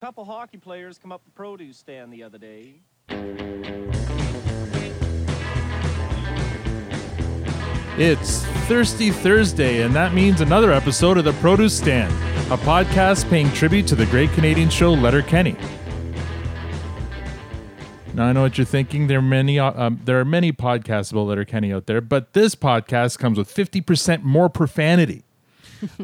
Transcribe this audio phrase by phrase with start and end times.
[0.00, 2.80] couple hockey players come up the produce stand the other day.
[7.98, 12.10] It's Thirsty Thursday, and that means another episode of The Produce Stand,
[12.50, 15.54] a podcast paying tribute to the great Canadian show Letterkenny.
[18.14, 19.06] Now I know what you're thinking.
[19.06, 22.54] There are many, uh, um, there are many podcasts about Letterkenny out there, but this
[22.54, 25.24] podcast comes with 50% more profanity.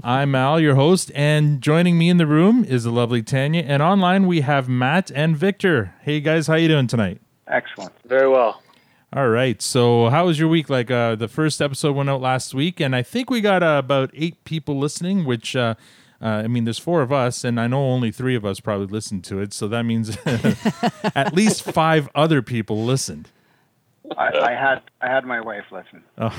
[0.03, 3.83] I'm Al, your host, and joining me in the room is the lovely Tanya, and
[3.83, 5.95] online we have Matt and Victor.
[6.03, 7.21] Hey guys, how you doing tonight?
[7.49, 7.93] Excellent.
[8.05, 8.63] Very well.
[9.13, 9.63] All right.
[9.63, 10.69] So, how was your week?
[10.69, 13.81] Like, uh, the first episode went out last week, and I think we got uh,
[13.83, 15.25] about eight people listening.
[15.25, 15.75] Which, uh,
[16.21, 18.87] uh, I mean, there's four of us, and I know only three of us probably
[18.87, 19.53] listened to it.
[19.53, 20.19] So that means
[21.15, 23.31] at least five other people listened.
[24.17, 26.03] I, I had I had my wife listen.
[26.19, 26.37] Oh,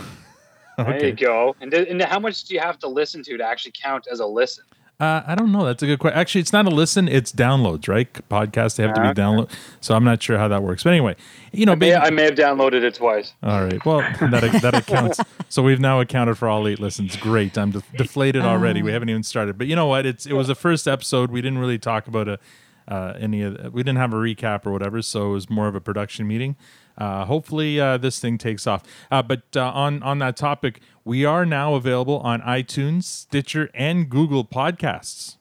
[0.86, 1.56] There you go.
[1.62, 4.20] And, th- and how much do you have to listen to to actually count as
[4.20, 4.64] a listen?
[5.00, 5.64] Uh, I don't know.
[5.64, 6.18] That's a good question.
[6.20, 8.12] Actually, it's not a listen; it's downloads, right?
[8.30, 9.22] Podcasts they have to be Okay.
[9.22, 9.52] download.
[9.80, 10.84] So I'm not sure how that works.
[10.84, 11.16] But anyway,
[11.52, 13.34] you know, May- baby- I may have downloaded it twice.
[13.44, 13.84] All right.
[13.86, 15.20] Well, that that accounts.
[15.50, 17.16] So we've now accounted for all eight listens.
[17.16, 17.58] Great.
[17.58, 18.82] I'm de- deflated already.
[18.82, 19.58] We haven't even started.
[19.58, 20.06] But you know what?
[20.06, 21.32] It's it was the first episode.
[21.32, 22.40] We didn't really talk about a
[22.88, 23.72] uh, any of.
[23.74, 25.02] We didn't have a recap or whatever.
[25.04, 26.56] So it was more of a production meeting.
[26.98, 28.84] Uh, hopefully uh, this thing takes off.
[29.12, 34.10] Uh, but uh, on on that topic, we are now available on iTunes, Stitcher, and
[34.10, 35.36] Google Podcasts.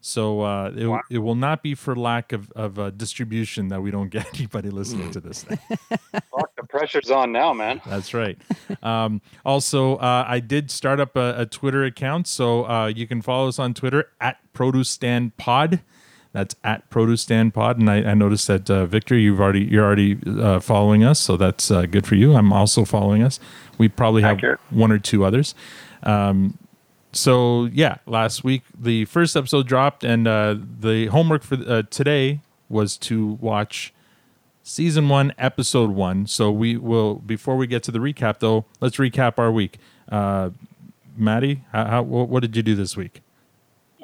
[0.00, 1.00] So uh, it, Wow.
[1.10, 4.70] it will not be for lack of, of uh, distribution that we don't get anybody
[4.70, 5.58] listening to this thing.
[5.68, 7.80] Fuck, the pressure's on now, man.
[7.84, 8.38] That's right.
[8.82, 13.20] Um, also, uh, I did start up a, a Twitter account, so uh, you can
[13.22, 15.80] follow us on Twitter at Produce Stand Pod.
[16.32, 19.84] That's at Produce Stand Pod, and I, I noticed that uh, Victor, you've already you're
[19.84, 22.34] already uh, following us, so that's uh, good for you.
[22.34, 23.40] I'm also following us.
[23.78, 24.60] We probably have Accurate.
[24.70, 25.54] one or two others.
[26.02, 26.58] Um,
[27.12, 32.40] so yeah, last week the first episode dropped, and uh, the homework for uh, today
[32.68, 33.94] was to watch
[34.62, 36.26] season one, episode one.
[36.26, 39.78] So we will before we get to the recap, though, let's recap our week.
[40.10, 40.50] Uh,
[41.16, 43.22] Maddie, how, how what did you do this week?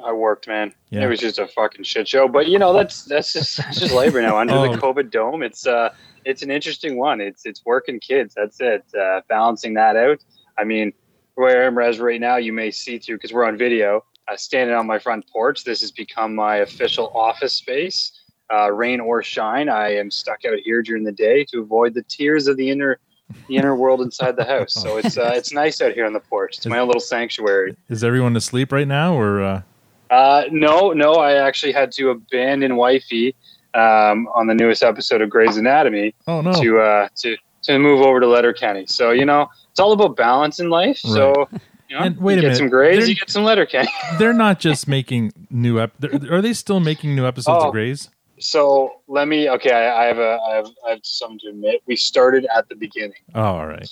[0.05, 0.73] I worked, man.
[0.91, 1.05] Yeah.
[1.05, 2.27] It was just a fucking shit show.
[2.27, 4.37] But you know, that's that's just that's just labor now.
[4.37, 4.71] Under Oh.
[4.71, 5.89] the COVID dome, it's uh
[6.25, 7.19] it's an interesting one.
[7.21, 8.33] It's it's working kids.
[8.35, 8.83] That's it.
[8.99, 10.19] Uh, balancing that out.
[10.57, 10.93] I mean,
[11.35, 14.03] where I'm res right now, you may see through because we're on video.
[14.27, 18.11] Uh, standing on my front porch, this has become my official office space.
[18.53, 22.03] Uh, rain or shine, I am stuck out here during the day to avoid the
[22.03, 22.99] tears of the inner
[23.47, 24.73] the inner world inside the house.
[24.73, 26.57] So it's uh, it's nice out here on the porch.
[26.57, 27.75] It's my own little sanctuary.
[27.89, 29.61] Is everyone asleep right now, or uh,
[30.09, 33.35] Uh, no, no, I actually had to abandon wifey
[33.73, 36.53] um, on the newest episode of Grey's Anatomy oh no?
[36.61, 38.85] to uh, to to move over to Letterkenny.
[38.87, 40.97] So you know, it's all about balance in life.
[40.97, 41.47] So
[41.89, 43.89] you know, And wait you a get minute, some Greys, they're- you get some Letterkenny.
[44.19, 45.91] They're not just making new ep.
[46.29, 47.67] Are they still making new episodes Oh.
[47.67, 48.09] of Grey's?
[48.39, 49.49] so let me.
[49.49, 51.81] Okay, I, I have a I have I have something to admit.
[51.87, 53.17] We started at the beginning.
[53.33, 53.89] Oh, all right.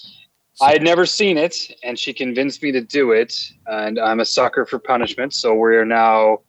[0.62, 3.36] I had never seen it, and she convinced me to do it.
[3.68, 5.34] And I'm a sucker for punishment.
[5.34, 6.40] So we're now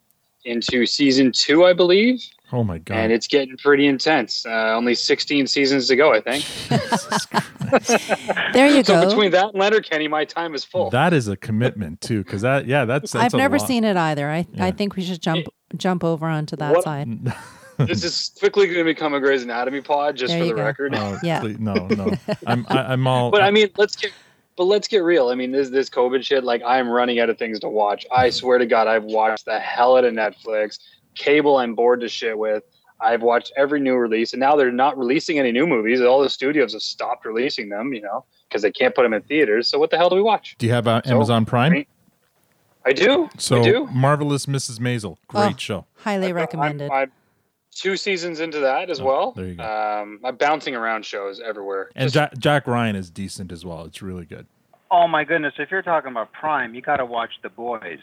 [0.45, 2.21] into season two, I believe.
[2.51, 2.95] Oh my god.
[2.97, 4.45] and it's getting pretty intense.
[4.45, 6.45] Uh, only 16 seasons to go, I think.
[8.53, 9.09] There you So go.
[9.09, 10.91] between that and Letterkenny, my time is full.
[10.91, 13.67] that is a commitment too, because that yeah, that's, that's I've a never lot.
[13.67, 14.29] seen it either.
[14.29, 14.65] I, Yeah.
[14.65, 17.07] I think we should jump jump over onto that What- side.
[17.87, 20.63] this is quickly going to become a Grey's Anatomy pod, just There for the go.
[20.63, 20.95] record.
[20.95, 21.39] Oh, Yeah.
[21.41, 22.11] please- no, no.
[22.47, 23.31] I'm I, I'm all.
[23.31, 24.11] But I mean, let's get.
[24.57, 25.27] But let's get real.
[25.29, 26.43] I mean, this this COVID shit.
[26.45, 28.05] Like, I'm running out of things to watch.
[28.11, 30.79] I swear to God, I've watched the hell out of Netflix.
[31.15, 32.63] Cable, I'm bored to shit with.
[33.01, 35.99] I've watched every new release, and now they're not releasing any new movies.
[36.01, 39.21] All the studios have stopped releasing them, you know, because they can't put them in
[39.23, 39.67] theaters.
[39.67, 40.55] So what the hell do we watch?
[40.57, 41.73] do you have uh, So, Amazon Prime?
[41.73, 41.85] I-
[42.87, 43.29] I do.
[43.39, 43.87] So I do.
[43.87, 44.79] marvelous Mrs.
[44.79, 45.57] Maisel, great Oh.
[45.57, 45.85] show.
[45.97, 46.89] Highly I'm- recommended.
[46.91, 47.11] I'm,
[47.75, 49.31] two seasons into that as Oh, well.
[49.33, 49.63] there you go.
[49.63, 51.91] Um, I'm bouncing around shows everywhere.
[51.95, 53.85] And Just- Jack, Jack Ryan is decent as well.
[53.85, 54.47] It's really good.
[54.91, 55.53] Oh my goodness!
[55.57, 57.99] If you're talking about Prime, you got to watch The Boys.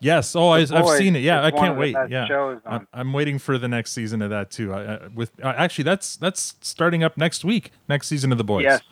[0.00, 0.36] Yes.
[0.36, 1.20] Oh, I, The I've seen it.
[1.20, 1.94] Yeah, I can't of the wait.
[1.94, 4.72] best Yeah, shows on- I'm, I'm waiting for the next season of that too.
[4.74, 7.72] I, I, with uh, actually, that's that's starting up next week.
[7.88, 8.64] Next season of the Boys.
[8.64, 8.82] Yes.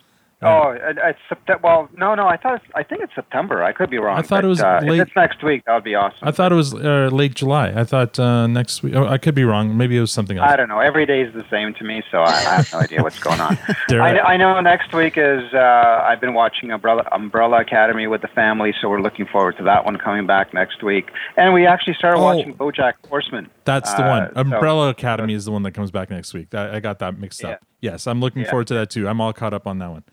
[0.41, 1.61] Oh, it, it's September.
[1.63, 2.27] Well, no, no.
[2.27, 3.63] I thought it's, I think it's September.
[3.63, 4.17] I could be wrong.
[4.19, 6.19] I thought it was uh, late- If it's next week, that would be awesome.
[6.27, 7.69] I thought it was uh, late July.
[7.69, 8.93] I thought uh, next week.
[8.95, 9.75] Oh, I could be wrong.
[9.77, 10.47] Maybe it was something else.
[10.51, 10.79] I don't know.
[10.79, 13.39] Every day is the same to me, so I, I have no idea what's going
[13.39, 13.57] on.
[13.91, 15.53] I, I know next week is.
[15.53, 19.63] Uh, I've been watching Umbrella Umbrella Academy with the family, so we're looking forward to
[19.63, 21.09] that one coming back next week.
[21.37, 22.23] And we actually started Oh.
[22.23, 23.49] watching BoJack Horseman.
[23.63, 24.33] That's the Uh, one.
[24.35, 26.53] so- Umbrella Academy is the one that comes back next week.
[26.53, 27.51] I, I got that mixed Yeah.
[27.51, 27.59] up.
[27.85, 28.49] Yes, I'm looking Yeah.
[28.49, 29.07] forward to that too.
[29.07, 30.03] I'm all caught up on that one.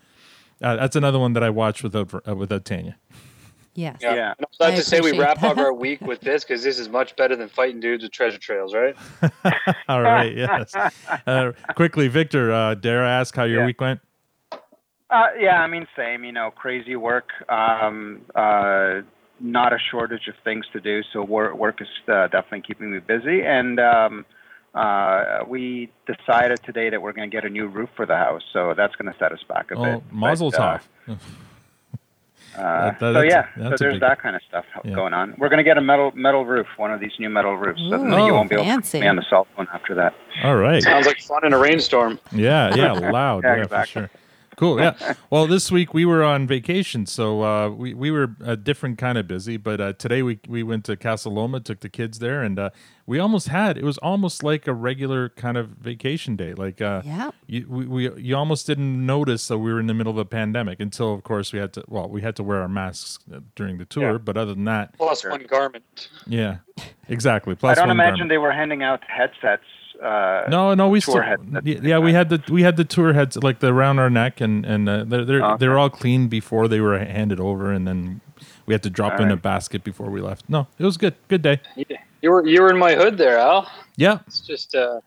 [0.61, 2.97] Uh, that's another one that I watched without uh, without Tanya.
[3.73, 3.97] Yes.
[3.99, 4.13] Yeah.
[4.13, 4.33] Yeah.
[4.37, 6.61] And I'm glad I to say we appreciate wrap up our week with this because
[6.61, 8.95] this is much better than fighting dudes with treasure trails, right?
[9.89, 10.75] All right, yes.
[11.25, 13.65] Uh, quickly, Victor, uh, dare I ask how your Yeah.
[13.65, 13.99] week went?
[15.09, 16.23] Uh, yeah, I mean, same.
[16.23, 17.29] You know, crazy work.
[17.49, 19.01] Um, uh,
[19.39, 21.01] not a shortage of things to do.
[21.11, 23.41] So work, work is uh, definitely keeping me busy.
[23.43, 24.25] And um,
[24.73, 28.41] uh, we decided today that we're going to get a new roof for the house.
[28.53, 30.03] So that's going to set us back a Oh, bit.
[30.11, 30.77] Mazel But, uh,
[31.07, 31.17] tov.
[32.55, 34.93] Uh, That- that- so yeah, so there's big- that kind of stuff Yeah.
[34.93, 35.33] going on.
[35.39, 37.81] We're going to get a metal metal roof, one of these new metal roofs.
[37.81, 38.99] so then Ooh, you won't be able to fancy.
[39.01, 40.13] me on the cell phone after that.
[40.43, 40.83] All right.
[40.83, 42.19] Sounds like fun in a rainstorm.
[42.31, 43.43] Yeah, yeah, loud.
[43.43, 44.03] Yeah, yeah, exactly.
[44.03, 44.09] for sure.
[44.55, 44.79] Cool.
[44.79, 45.13] Yeah.
[45.29, 49.17] Well, this week we were on vacation, so uh, we we were a different kind
[49.17, 49.57] of busy.
[49.57, 52.69] But uh, today we we went to Casa Loma, took the kids there, and uh,
[53.05, 56.53] we almost had it was almost like a regular kind of vacation day.
[56.53, 57.31] Like uh, Yeah.
[57.47, 60.25] you we, we you almost didn't notice that we were in the middle of a
[60.25, 61.83] pandemic until, of course, we had to.
[61.87, 64.17] Well, we had to wear our masks uh, during the tour, Yeah.
[64.19, 66.09] but other than that, Plus one garment.
[66.27, 66.57] yeah,
[67.09, 67.55] exactly.
[67.55, 68.29] Plus I don't one imagine garment.
[68.29, 69.63] they were handing out headsets.
[70.03, 71.65] Uh, No, no, we still, headsets.
[71.65, 74.41] yeah, yeah, we had the we had the tour heads like the around our neck,
[74.41, 75.57] and and uh, they're they're, Okay.
[75.59, 78.19] they're all clean before they were handed over, and then
[78.65, 80.43] we had to drop in a basket before we left.
[80.49, 81.61] No, it was good, good day.
[82.21, 83.69] You were you were in my hood there, Al.
[83.95, 84.99] Yeah, It's just uh,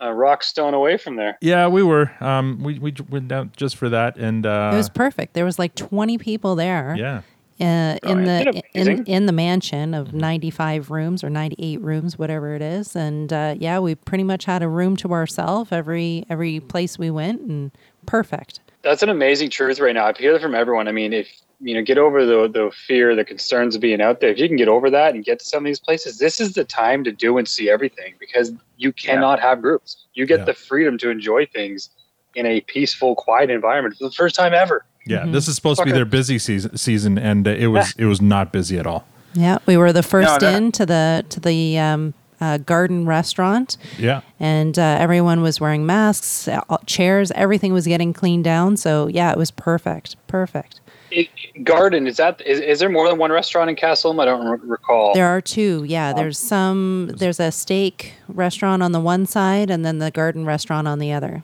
[0.00, 1.36] a rock stone away from there.
[1.40, 2.10] yeah, we were.
[2.20, 5.34] Um, we we went down just for that, and uh, It was perfect.
[5.34, 6.94] There was like 20 people there.
[6.98, 7.22] yeah,
[7.60, 12.62] Uh, in the in, in the mansion of 95 rooms or 98 rooms whatever it
[12.62, 16.98] is and uh, yeah we pretty much had a room to ourselves every every place
[16.98, 17.70] we went and
[18.06, 20.06] perfect That's an amazing truth right now.
[20.06, 20.88] I hear that from everyone.
[20.88, 21.28] I mean, if
[21.62, 24.30] you know, get over the the fear, the concerns of being out there.
[24.30, 26.54] If you can get over that and get to some of these places, this is
[26.54, 30.06] the time to do and see everything because you cannot have groups.
[30.14, 30.44] You get Yeah.
[30.46, 31.90] the freedom to enjoy things
[32.34, 34.86] in a peaceful, quiet environment for the first time ever.
[35.10, 35.24] Yeah.
[35.24, 35.32] Mhm.
[35.32, 38.20] This is supposed to be their busy season, season, and uh, it was it was
[38.20, 39.02] not busy at all.
[39.34, 43.76] yeah we were the first that- in to the to the um, uh, garden restaurant
[43.98, 49.06] Yeah, and uh, everyone was wearing masks uh, chairs everything was getting cleaned down so
[49.08, 50.80] yeah it was perfect perfect
[51.12, 51.28] It,
[51.64, 54.18] garden is that is, is there more than one restaurant in Castle?
[54.20, 55.12] I don't re- recall.
[55.14, 55.84] There are two.
[55.86, 57.10] Yeah, there's some.
[57.20, 61.10] There's a steak restaurant on the one side, and then the garden restaurant on the
[61.12, 61.42] other.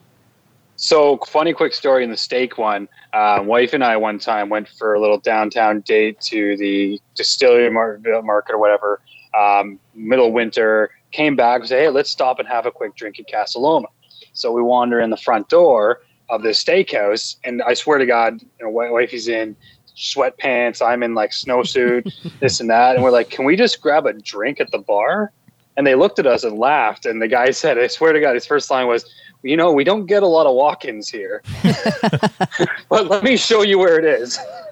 [0.77, 2.87] So funny quick story in the steak one.
[3.11, 7.71] Uh, wife and I one time went for a little downtown date to the distillery
[7.71, 9.01] mar- market or whatever.
[9.37, 13.19] Um, middle winter, came back and said, "Hey, let's stop and have a quick drink
[13.19, 13.87] at Casa Loma."
[14.33, 18.41] So we wander in the front door of the steakhouse, and I swear to God,
[18.41, 19.55] you know, wifey's in
[19.95, 20.85] sweatpants.
[20.85, 24.13] I'm in like snowsuit, this and that, and we're like, "Can we just grab a
[24.13, 25.31] drink at the bar?"
[25.75, 27.07] And they looked at us and laughed.
[27.07, 29.11] And the guy said, "I swear to God, his first line was."
[29.47, 31.41] You know, we don't get a lot of walk-ins here,
[32.89, 34.39] but let me show you where it is.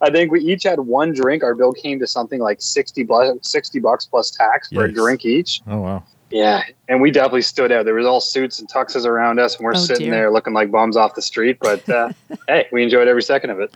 [0.00, 1.42] I think we each had one drink.
[1.42, 5.24] Our bill came to something like 60 bucks, 60 bucks plus tax for a drink
[5.24, 5.62] each.
[5.66, 6.02] oh wow.
[6.30, 6.62] Yeah.
[6.88, 7.84] And we definitely stood out.
[7.86, 10.14] There was all suits and tuxes around us and we're Oh, sitting dear.
[10.14, 11.58] there looking like bums off the street.
[11.60, 12.12] But uh,
[12.46, 13.74] hey, we enjoyed every second of it.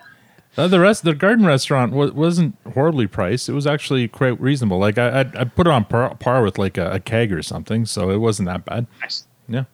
[0.57, 3.49] Uh, the rest, the garden restaurant wa- wasn't horribly priced.
[3.49, 4.79] It was actually quite reasonable.
[4.79, 7.43] Like I, I, I put it on par, par with like a, a keg or
[7.43, 8.87] something, so it wasn't that bad.
[9.01, 9.27] Nice.
[9.49, 9.65] Yeah,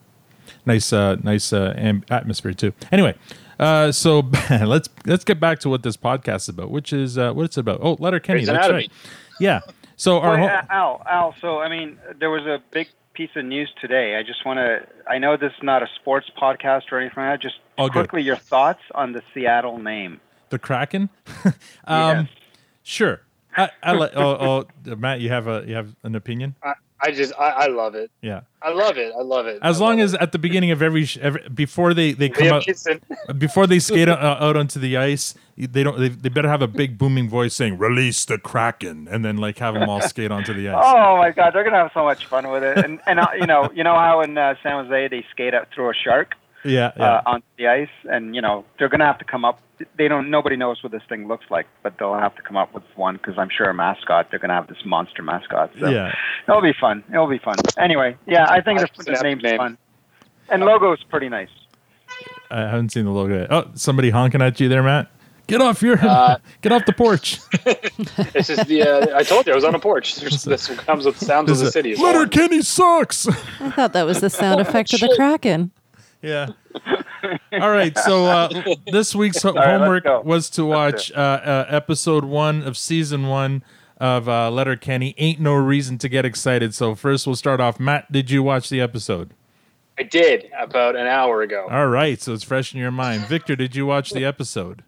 [0.67, 2.73] nice, uh, nice uh, am- atmosphere too.
[2.91, 3.15] Anyway,
[3.59, 7.33] uh, so let's let's get back to what this podcast is about, which is uh,
[7.33, 7.81] what it's about.
[7.83, 8.75] Oh, Letterkenny, that's Anatomy.
[8.75, 8.91] right.
[9.39, 9.61] Yeah.
[9.97, 11.35] So our Wait, whole, Al, Al.
[11.43, 14.17] So I mean, there was a big piece of news today.
[14.17, 14.87] I just want to.
[15.07, 17.43] I know this is not a sports podcast or anything like that.
[17.43, 18.09] Just All good.
[18.09, 20.21] quickly, your thoughts on the Seattle name.
[20.51, 21.09] The Kraken.
[21.45, 21.53] um,
[21.87, 22.27] Yes.
[22.83, 23.21] Sure.
[23.57, 24.13] I, I like.
[24.15, 26.55] Oh, oh, Matt, you have a you have an opinion?
[27.03, 28.11] I just, I, I love it.
[28.21, 28.43] Yeah.
[28.63, 29.13] I love it.
[29.19, 29.59] I love it.
[29.63, 32.49] As I long love as at the beginning of every, every before they they come
[32.49, 32.67] out
[33.39, 35.99] before they skate out, out onto the ice, they don't.
[35.99, 39.59] They, they better have a big booming voice saying "Release the Kraken," and then like
[39.59, 40.85] have them all skate onto the ice.
[40.85, 42.85] Oh my God, they're gonna have so much fun with it.
[42.85, 45.69] And and uh, you know, you know how in uh, San Jose they skate out
[45.75, 47.03] through a shark Yeah, yeah.
[47.03, 49.61] uh, onto the ice, and you know they're gonna have to come up.
[49.97, 50.31] They don't.
[50.31, 53.17] Nobody knows what this thing looks like, but they'll have to come up with one
[53.17, 54.29] because I'm sure a mascot.
[54.31, 55.71] They're gonna have this monster mascot.
[55.81, 56.13] So yeah.
[56.47, 57.03] it'll be fun.
[57.11, 57.55] It'll be fun.
[57.79, 59.57] Anyway, yeah, I think I the, just the have name's name.
[59.57, 59.79] fun,
[60.51, 61.49] and logo's pretty nice.
[62.51, 63.53] I haven't seen the logo yet.
[63.53, 65.11] Oh, somebody honking at you there, Matt.
[65.47, 67.39] Get off your Uh, get off the porch.
[68.33, 68.83] This is the.
[68.83, 70.15] Uh, I told you I was on a porch.
[70.21, 71.91] There's, this comes with the sounds of This the city.
[71.91, 72.13] a- as well.
[72.13, 73.27] Letter Kenny sucks.
[73.29, 75.71] I thought that was the sound effect of the kraken.
[76.23, 76.49] Yeah.
[77.53, 77.97] All right.
[77.99, 82.77] So uh, this week's ho- right, homework was to watch uh, uh, episode one of
[82.77, 83.65] season one
[83.99, 85.15] of uh, Letterkenny.
[85.19, 86.75] Ain't no reason to get excited.
[86.75, 87.79] So first, we'll start off.
[87.81, 89.33] Matt, did you watch the episode?
[89.99, 91.67] I did about an hour ago.
[91.71, 92.21] All right.
[92.21, 93.27] So it's fresh in your mind.
[93.27, 94.83] Victor, did you watch the episode?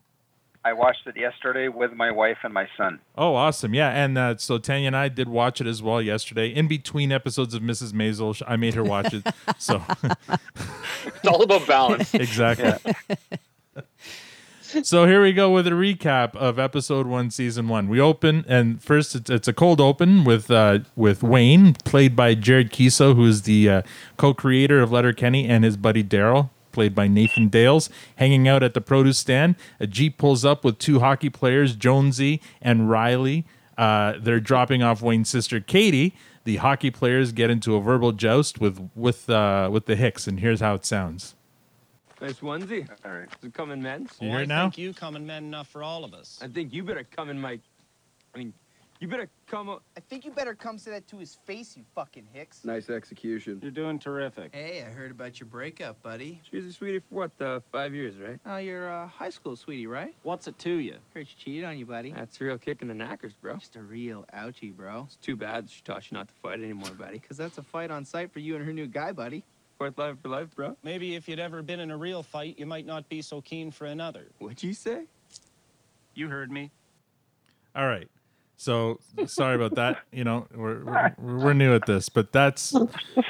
[0.65, 3.01] I watched it yesterday with my wife and my son.
[3.19, 3.75] Oh, awesome!
[3.75, 6.49] Yeah, and uh, so Tanya and I did watch it as well yesterday.
[6.49, 7.93] In between episodes of Mrs.
[7.93, 9.27] Maisel, I made her watch it.
[9.59, 9.83] so
[11.05, 12.15] It's all about balance.
[12.15, 12.95] exactly.
[14.85, 17.89] so here we go with a recap of episode one, season one.
[17.89, 22.35] We open, and first it's, it's a cold open with uh, with Wayne, played by
[22.35, 23.83] Jared Keeso, who is the uh,
[24.17, 28.81] co-creator of Letterkenny, and his buddy Daryl, played by Nathan Dales, hanging out at the
[28.81, 29.55] produce stand.
[29.79, 33.45] A jeep pulls up with two hockey players, Jonesy and Reilly.
[33.79, 36.15] Uh, they're dropping off Wayne's sister Katy.
[36.45, 40.41] The hockey players get into a verbal joust with with uh, with the Hicks, and
[40.41, 41.35] here's how it sounds.
[42.21, 42.89] Nice onesie.
[43.05, 43.29] All right.
[43.29, 44.13] Is it coming men's?
[44.21, 44.65] You hear I it now?
[44.65, 46.39] think you coming men enough for all of us.
[46.43, 47.59] I think you better come in my.
[48.35, 48.53] I mean,
[49.01, 49.69] you better come.
[49.69, 52.65] o- I think you better come say that to his face, you fucking hicks.
[52.65, 53.61] Nice execution.
[53.63, 54.55] You're doing terrific.
[54.55, 56.41] Hey, I heard about your breakup, buddy.
[56.51, 57.41] She was a sweetie for what?
[57.41, 58.39] Uh, five years, right?
[58.47, 60.15] Oh, you're a high school sweetie, right?
[60.23, 60.97] What's it to you?
[61.15, 62.13] Heard she cheated on you, buddy.
[62.13, 63.57] That's a real kick in the knackers, bro.
[63.57, 65.03] Just a real ouchie, bro.
[65.07, 67.19] It's too bad she taught you not to fight anymore, buddy.
[67.23, 69.45] Because that's a fight on sight for you and her new guy, buddy.
[69.79, 70.77] Fourth life for life, bro.
[70.83, 73.71] Maybe if you'd ever been in a real fight, you might not be so keen
[73.71, 74.27] for another.
[74.39, 75.05] What'd you say?
[76.15, 76.71] You heard me.
[77.75, 78.09] All right.
[78.63, 79.99] So sorry about that.
[80.13, 82.73] You know, we're, we're we're new at this, but that's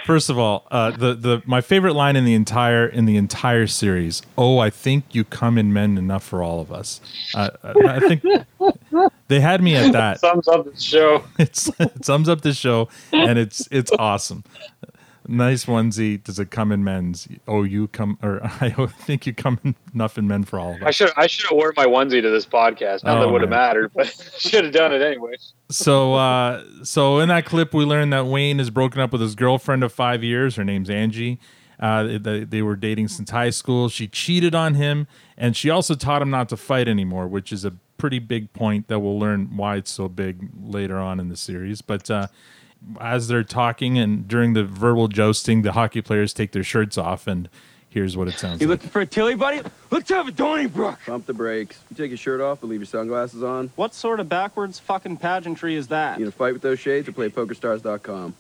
[0.05, 3.67] first of all uh, the the my favorite line in the entire in the entire
[3.67, 4.21] series.
[4.37, 7.01] Oh, I think you come in men enough for all of us.
[7.35, 8.23] Uh, I think
[9.29, 10.21] they had me at that.
[10.21, 11.25] Sums up the show.
[11.39, 14.45] It's, it sums up the show, and it's it's awesome.
[15.29, 16.23] Nice onesie.
[16.23, 17.29] Does it come in men's?
[17.47, 19.59] Oh, you come, or I think you come
[19.95, 22.31] enough in men for all of I should I should have worn my onesie to
[22.31, 23.05] this podcast.
[23.05, 25.35] Not that Oh, it would have mattered, but should have done it anyway.
[25.71, 29.35] so uh so in that clip we learned that wayne is broken up with his
[29.35, 31.39] girlfriend of five years her name's angie
[31.81, 35.07] uh, they, they were dating since high school she cheated on him
[35.39, 38.89] and she also taught him not to fight anymore which is a pretty big point
[38.89, 42.27] that we'll learn why it's so big later on in the series but uh
[43.01, 47.27] as they're talking and during the verbal jousting the hockey players take their shirts off
[47.27, 47.49] and
[47.89, 49.61] here's what it sounds You like looking for a Tilly, buddy?
[49.91, 50.99] Let's have a Donnybrook.
[51.07, 51.79] Pump the brakes.
[51.91, 53.71] You take your shirt off, and leave your sunglasses on.
[53.77, 56.19] What sort of backwards fucking pageantry is that?
[56.19, 58.35] You gonna fight with those shades or play pokerstars.com?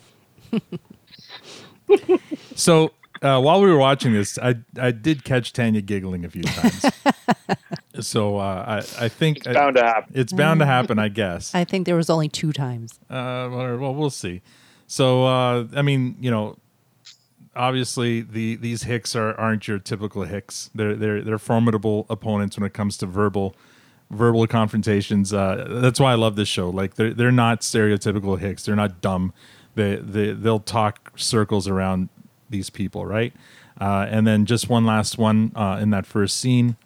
[2.55, 6.43] So uh, while we were watching this, I I did catch Tanya giggling a few
[6.43, 6.85] times.
[8.01, 8.65] so uh,
[8.99, 10.13] I I think It's bound to happen.
[10.15, 10.99] it's bound to happen.
[10.99, 11.55] I guess.
[11.55, 12.99] I think there was only two times.
[13.11, 14.43] Uh, well, well, we'll see.
[14.87, 16.57] So uh, I mean, you know,
[17.55, 20.71] obviously the these Hicks are aren't your typical Hicks.
[20.75, 23.55] They're they're they're formidable opponents when it comes to verbal
[24.11, 25.33] verbal confrontations.
[25.33, 26.71] Uh, that's why I love this show.
[26.71, 28.65] Like they're they're not stereotypical Hicks.
[28.65, 29.33] They're not dumb.
[29.75, 32.09] They they they'll talk circles around
[32.53, 33.33] these people, right?
[33.81, 36.77] Uh, and then just one last one uh, in that first scene.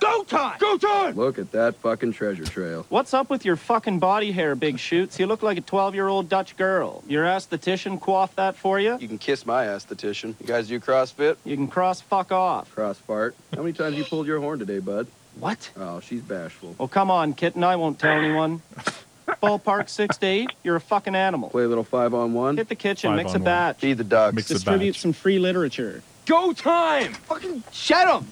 [0.00, 0.58] Go time!
[0.60, 1.16] Go time!
[1.16, 2.86] Look at that fucking treasure trail.
[2.88, 5.18] What's up with your fucking body hair, Big Shoots?
[5.18, 7.02] You look like a 12-year-old Dutch girl.
[7.08, 8.96] Your aesthetician quaffed that for you?
[9.00, 10.34] You can kiss my aesthetician.
[10.40, 11.36] You guys do CrossFit?
[11.44, 12.72] You can cross fuck off.
[12.72, 13.34] Cross fart.
[13.54, 15.08] How many times you pulled your horn today, bud?
[15.40, 15.70] What?
[15.76, 16.76] Oh, she's bashful.
[16.78, 17.64] Oh, come on, kitten.
[17.64, 18.62] I won't tell anyone.
[19.42, 20.50] Ballpark six to eight.
[20.64, 21.50] You're a fucking animal.
[21.50, 22.56] Play a little five on one.
[22.56, 23.44] Hit the kitchen, Five mix on a one.
[23.44, 24.34] batch, Feed the ducks.
[24.34, 25.00] Mix a distribute batch.
[25.00, 26.02] some free literature.
[26.26, 27.14] Go time!
[27.14, 28.28] Fucking shut him!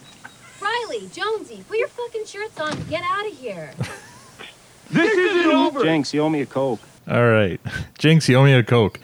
[0.60, 3.72] Reilly, Jonesy, put your fucking shirts on and get out of here.
[4.88, 5.82] This isn't over!
[5.82, 6.78] Jenks, you owe me a coke.
[7.10, 7.60] All right,
[7.98, 9.00] Jinx, you owe me a coke.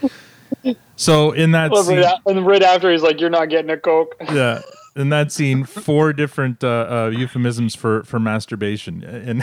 [0.94, 3.68] So in that Well, scene, right, a- and right after he's like, "You're not getting
[3.70, 4.62] a coke." yeah,
[4.94, 9.42] in that scene, four different uh, uh, euphemisms for for masturbation in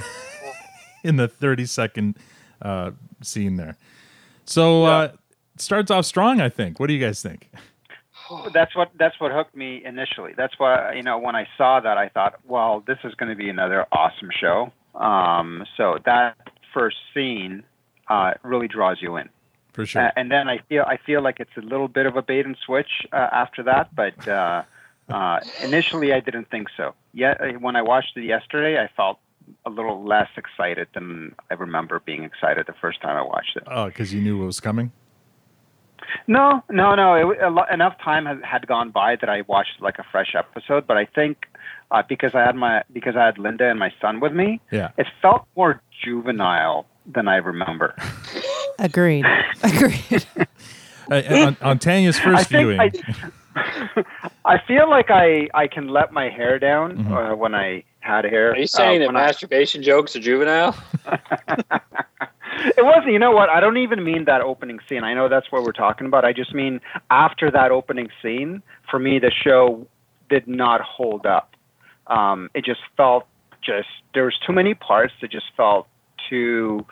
[1.04, 2.16] in the thirty second
[2.62, 3.78] uh, scene there.
[4.46, 5.12] So uh,
[5.58, 6.80] starts off strong, I think.
[6.80, 7.50] What do you guys think?
[8.54, 10.34] That's what that's what hooked me initially.
[10.38, 13.36] That's why you know when I saw that I thought, well, this is going to
[13.36, 14.72] be another awesome show.
[14.94, 16.36] Um, so that
[16.72, 17.64] first scene
[18.08, 19.30] uh, really draws you in.
[19.74, 20.08] For sure.
[20.08, 22.46] Uh, and then I feel I feel like it's a little bit of a bait
[22.46, 24.64] and switch uh, after that, but uh,
[25.10, 26.96] uh, initially I didn't think so.
[27.14, 29.20] Yet uh, when I watched it yesterday, I felt
[29.66, 33.64] a little less excited than I remember being excited the first time I watched it.
[33.68, 34.92] oh, because you knew what was coming.
[36.28, 37.16] No, no, no.
[37.16, 40.04] It, wa- a lo- enough time had, had gone by that I watched like a
[40.12, 40.88] fresh episode.
[40.88, 41.46] But I think
[41.92, 44.90] uh, because I had my because I had Linda and my son with me, Yeah.
[44.98, 47.96] it felt more juvenile than I remember.
[48.80, 49.26] Agreed.
[49.64, 50.26] Agreed.
[51.12, 54.04] Uh, on, on Tanya's I first think viewing, I,
[54.46, 57.32] I feel like I I can let my hair down Mhm.
[57.32, 58.52] uh, when I had hair.
[58.52, 60.76] Are you saying uh, that when I- masturbation jokes are juvenile?
[62.78, 63.14] It wasn't.
[63.14, 63.50] You know what?
[63.50, 65.04] I don't even mean that opening scene.
[65.04, 66.26] I know that's what we're talking about.
[66.26, 69.88] I just mean after that opening scene, for me, the show
[70.30, 71.56] did not hold up.
[72.08, 73.28] Um, it just felt
[73.62, 75.88] just there was too many parts that just felt
[76.30, 76.86] too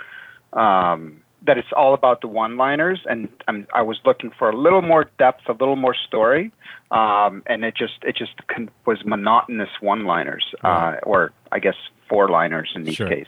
[0.53, 4.81] um, that it's all about the one-liners, and I'm, I was looking for a little
[4.83, 6.51] more depth, a little more story,
[6.91, 11.75] um, and it just it just con- was monotonous one-liners, uh, or I guess
[12.09, 13.07] four-liners in each Sure.
[13.09, 13.25] case.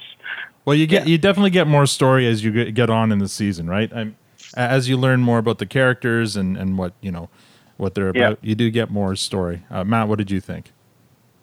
[0.65, 3.67] Well, you get you definitely get more story as you get, on in the season,
[3.67, 3.91] right?
[3.93, 4.15] I'm,
[4.55, 7.29] as you learn more about the characters and, and what you know
[7.77, 8.27] what they're Yeah.
[8.27, 9.63] about, you do get more story.
[9.71, 10.71] Uh, Matt, what did you think?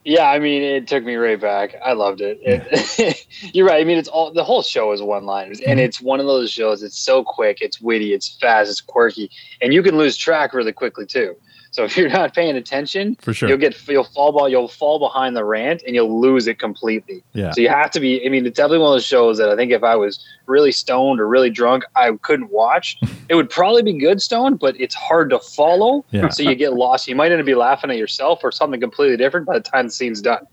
[0.07, 1.75] Yeah, I mean, it took me right back.
[1.85, 2.39] I loved it.
[2.41, 3.81] it you're right.
[3.81, 5.83] I mean, it's all the whole show is one liners, and Mhm.
[5.83, 6.85] it's one of those shows.
[6.85, 9.29] It's so quick, it's witty, it's fast, it's quirky,
[9.61, 11.35] and you can lose track really quickly too.
[11.77, 13.51] So if you're not paying attention, For sure.
[13.51, 17.23] you'll get you'll fall ball, you'll fall behind the rant, and you'll lose it completely.
[17.35, 17.51] Yeah.
[17.51, 18.25] So you have to be.
[18.25, 20.73] I mean, it's definitely one of those shows that I think if I was really
[20.73, 22.97] stoned or really drunk, I couldn't watch.
[23.29, 26.03] it would probably be good stoned, but it's hard to follow.
[26.13, 26.31] Yeah.
[26.31, 27.09] So you get lost.
[27.09, 29.89] You might end up be laughing at yourself or something completely different by the time
[29.89, 30.47] the scene's done.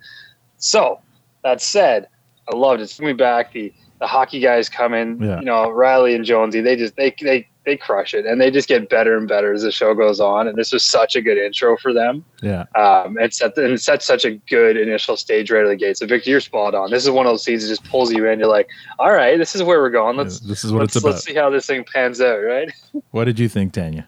[0.57, 0.99] So
[1.45, 2.09] that said,
[2.51, 2.83] I loved it.
[2.83, 3.53] It's me back.
[3.53, 5.23] The the hockey guys come in.
[5.23, 5.39] Yeah.
[5.39, 6.59] You know, Reilly and Jonesy.
[6.59, 9.63] They just they they they crush it, and they just get better and better as
[9.63, 10.47] the show goes on.
[10.47, 12.25] And this was such a good intro for them.
[12.41, 12.65] Yeah.
[12.75, 15.97] Um, and set and set such a good initial stage right out of the gate.
[15.97, 16.91] So Victor, you're spot on.
[16.91, 18.39] This is one of those scenes that just pulls you in.
[18.39, 18.67] You're like,
[18.99, 20.17] all right, this is where we're going.
[20.17, 21.13] Let's This is what let's, it's about.
[21.13, 22.71] let's see how this thing pans out, right?
[23.11, 24.07] What did you think, Tanya?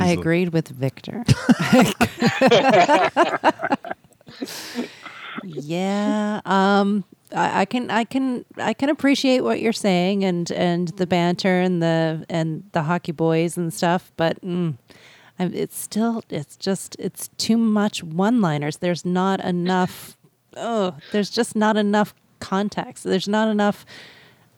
[0.00, 1.24] I agreed with Victor.
[5.44, 6.40] yeah.
[6.44, 11.06] Um I, I can I can I can appreciate what you're saying and and the
[11.06, 14.76] banter and the and the hockey boys and stuff, but mm,
[15.38, 18.78] I'm- it's still it's just it's too much one-liners.
[18.78, 20.16] There's not enough
[20.56, 23.04] oh, there's just not enough context.
[23.04, 23.84] There's not enough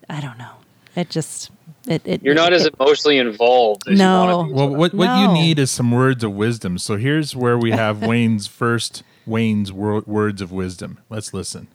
[0.08, 0.52] I don't know.
[0.96, 1.50] It just
[1.86, 3.88] it, it You're not as emotionally involved.
[3.88, 4.22] As No.
[4.22, 4.54] You want to be.
[4.54, 6.78] Well, what what you need is some words of wisdom.
[6.78, 10.98] So here's where we have Wayne's first Wayne's wor- words of wisdom.
[11.08, 11.68] Let's listen.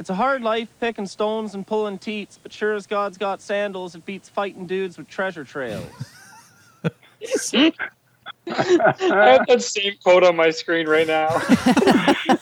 [0.00, 3.94] It's a hard life picking stones and pulling teats, but sure as God's got sandals,
[3.94, 5.84] it beats fighting dudes with treasure trails.
[6.84, 7.72] I
[8.46, 11.28] have that same quote on my screen right now.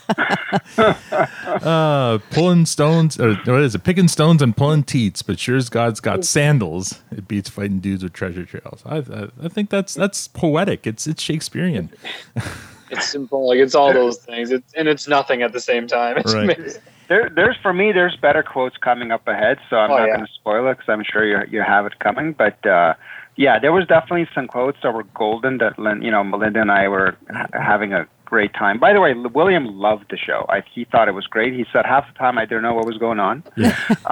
[1.44, 3.84] Uh, pulling stones, or what is it?
[3.84, 8.02] Picking stones and pulling teats, but sure as God's got sandals, it beats fighting dudes
[8.02, 8.82] with treasure trails.
[8.86, 10.86] I, I, I think that's that's poetic.
[10.86, 11.90] It's it's Shakespearean.
[12.90, 13.58] It's symbolic.
[13.60, 14.50] It's all those things.
[14.50, 16.16] It's, and it's nothing at the same time.
[16.20, 16.56] It's Right.
[16.58, 16.82] amazing.
[17.08, 20.16] There, there's for me, there's better quotes coming up ahead, so I'm Oh, not yeah.
[20.16, 22.32] going to spoil it because I'm sure you you have it coming.
[22.34, 22.94] But uh,
[23.36, 26.70] yeah, there was definitely some quotes that were golden that Lin- you know Melinda and
[26.70, 28.78] I were ha- having a great time.
[28.78, 30.44] By the way, William loved the show.
[30.50, 31.54] I, he thought it was great.
[31.54, 33.42] He said half the time I didn't know what was going on,
[34.04, 34.10] uh,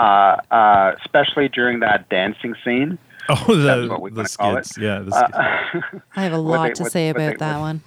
[0.51, 2.97] uh, especially during that dancing scene.
[3.29, 4.65] Oh, That's the, what we're the gonna call it.
[4.65, 4.79] skids.
[4.83, 5.35] Yeah, the skids.
[5.35, 7.81] Uh, I have a lot they- to what- say about they- that what- one.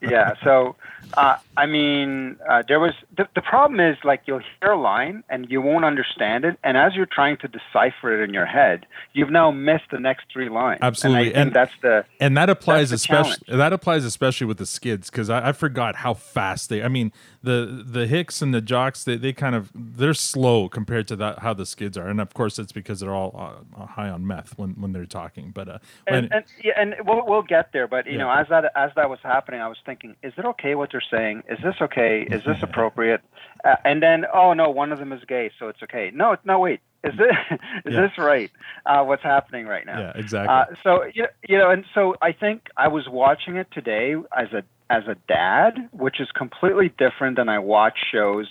[0.00, 0.34] Yeah.
[0.44, 0.76] So,
[1.14, 5.24] uh, I mean, uh, there was the, the problem is like you'll hear a line
[5.28, 8.86] and you won't understand it, and as you're trying to decipher it in your head,
[9.12, 10.78] you've now missed the next three lines.
[10.82, 15.10] Absolutely, and, and- that's the and that applies especially that applies especially with the skids
[15.10, 16.82] because I, I forgot how fast they.
[16.82, 21.06] I mean the the Hicks and the Jocks they, they kind of they're slow compared
[21.08, 24.08] to that how the skids are, and of course it's because they're all uh, high
[24.08, 25.50] on meth when when they're talking.
[25.52, 27.86] But uh, when, and, and yeah, and we'll we'll get there.
[27.86, 28.18] But you Yeah.
[28.18, 31.00] know, as that as that was happening, I was thinking, is it okay what they're
[31.10, 31.44] saying?
[31.48, 32.26] Is this okay?
[32.30, 33.20] Is this appropriate?
[33.64, 36.10] Uh, and then, oh no, one of them is gay, so it's okay.
[36.14, 37.32] No, no, wait, is this
[37.84, 38.00] is Yeah.
[38.02, 38.50] this right?
[38.86, 39.98] Uh, what's happening right now?
[40.00, 40.54] yeah, exactly.
[40.54, 44.52] Uh, so you you know, and so I think I was watching it today as
[44.52, 48.48] a as a dad, which is completely different than I watch shows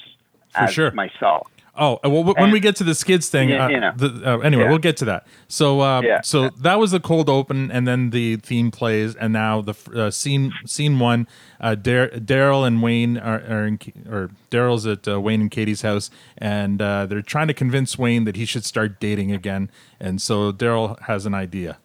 [0.53, 0.91] For as sure.
[0.91, 1.47] myself.
[1.79, 3.91] Oh uh, well, when And- we get to the skids thing, Yeah, uh, you know.
[3.95, 4.69] the, uh, anyway, Yeah.
[4.69, 5.27] we'll get to that.
[5.47, 6.21] So, uh, Yeah.
[6.21, 10.09] so that was the cold open, and then the theme plays, and now the uh,
[10.09, 11.27] scene scene one.
[11.61, 16.09] Uh, Daryl and Wayne are, are in, or Daryl's at uh, Wayne and Katy's house,
[16.39, 19.69] and uh, they're trying to convince Wayne that he should start dating again.
[19.99, 21.77] And so Daryl has an idea.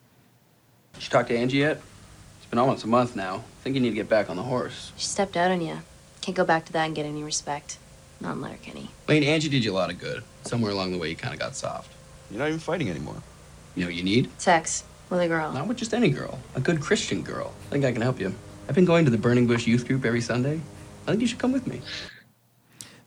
[0.94, 1.82] Did you talk to Angie yet?
[2.38, 3.44] It's been almost a month now.
[3.62, 4.90] I think you need to get back on the horse.
[4.96, 5.82] She stepped out on you.
[6.20, 7.78] Can't go back to that and get any respect.
[8.20, 8.90] Not in Letterkenny.
[9.06, 10.24] Wayne, Angie did you a lot of good.
[10.42, 11.92] Somewhere along the way, you kind of got soft.
[12.28, 13.22] You're not even fighting anymore.
[13.76, 14.30] You know what you need?
[14.40, 15.52] Sex with a girl.
[15.52, 16.40] Not with just any girl.
[16.56, 17.52] A good Christian girl.
[17.68, 18.34] I think I can help you.
[18.68, 20.60] I've been going to the Burning Bush Youth Group every Sunday.
[21.06, 21.82] I think you should come with me.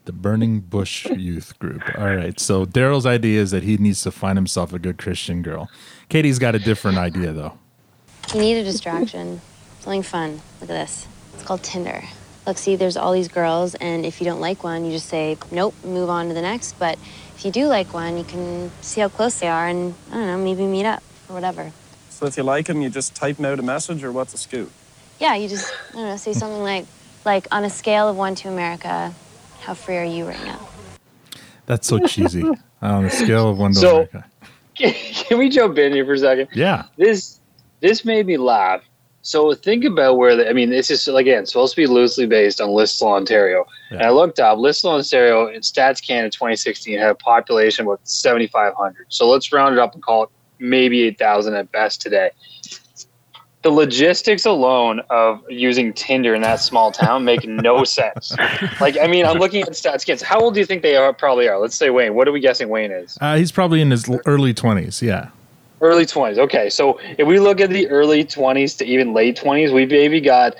[0.06, 1.82] The Burning Bush Youth Group.
[1.98, 2.40] All right.
[2.40, 5.68] So Daryl's idea is that he needs to find himself a good Christian girl.
[6.08, 7.58] Katy's got a different idea, though.
[8.32, 9.42] You need a distraction.
[9.86, 10.32] Something fun.
[10.60, 11.06] Look at this.
[11.34, 12.02] It's called Tinder.
[12.44, 15.38] Look, see, there's all these girls, and if you don't like one, you just say,
[15.52, 16.76] nope, move on to the next.
[16.76, 16.98] But
[17.36, 20.26] if you do like one, you can see how close they are and, I don't
[20.26, 21.70] know, maybe meet up or whatever.
[22.10, 24.38] So if you like him, you just type him out a message, or what's a
[24.38, 24.72] scoop?
[25.20, 26.86] Yeah, you just, I don't know, say something like,
[27.24, 29.14] like on a scale of one to America,
[29.60, 30.68] How free are you right now?
[31.66, 32.42] That's so cheesy.
[32.82, 34.24] On a scale of one to So- America.
[34.74, 36.48] Can we jump in here for a second?
[36.54, 36.86] Yeah.
[36.96, 37.38] This
[37.78, 38.82] this made me laugh.
[39.26, 42.60] So think about where the, I mean, this is again supposed to be loosely based
[42.60, 43.66] on Listowel, Ontario.
[43.90, 49.06] And I looked up Listowel, Ontario in Stats Canada 2016 had a population of 7,500.
[49.08, 52.30] So let's round it up and call it maybe 8,000 at best today.
[53.62, 58.32] The logistics alone of using Tinder in that small town make no sense.
[58.80, 60.22] Like, I mean, I'm looking at Stats Kids.
[60.22, 61.12] How old do you think they are?
[61.12, 61.58] Probably are.
[61.58, 62.14] Let's say Wayne.
[62.14, 63.18] What are we guessing Wayne is?
[63.20, 65.02] Uh, he's probably in his early 20s.
[65.02, 65.30] Yeah.
[65.80, 66.38] Early 20s.
[66.38, 66.70] Okay.
[66.70, 70.54] So if we look at the early 20s to even late 20s, we maybe got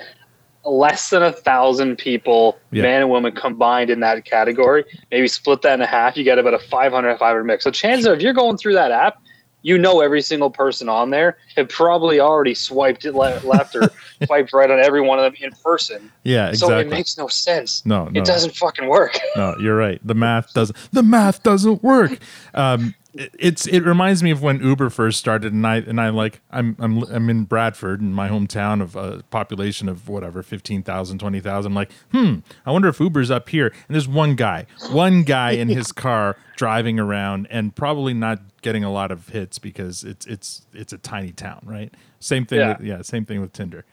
[0.63, 2.83] less than a thousand people, Yeah.
[2.83, 4.83] man and woman combined in that category.
[5.11, 7.63] Maybe split that in half, you get about a 500 500 mix.
[7.63, 9.17] So chances are, if you're going through that app,
[9.63, 13.89] you know every single person on there have probably already swiped it le- left or
[14.25, 16.11] swiped right on every one of them in person.
[16.23, 16.75] Yeah, exactly.
[16.75, 17.83] So it makes no sense.
[17.85, 18.21] No, no.
[18.21, 19.17] It doesn't fucking work.
[19.35, 19.99] No, you're right.
[20.05, 20.77] The math doesn't.
[20.93, 22.17] The math doesn't work.
[22.53, 22.93] Um,
[23.39, 26.75] it's it reminds me of when Uber first started, and I and I like I'm
[26.79, 31.71] I'm I'm in Bradford, in my hometown of a population of whatever 15,000, 20,000.
[31.71, 33.67] I'm like, hmm, I wonder if Uber's up here.
[33.87, 38.83] And there's one guy, one guy in his car driving around, and probably not getting
[38.83, 41.93] a lot of hits because it's it's it's a tiny town, right?
[42.19, 42.59] Same thing.
[42.59, 42.77] Yeah.
[42.77, 43.85] With, yeah, same thing with Tinder.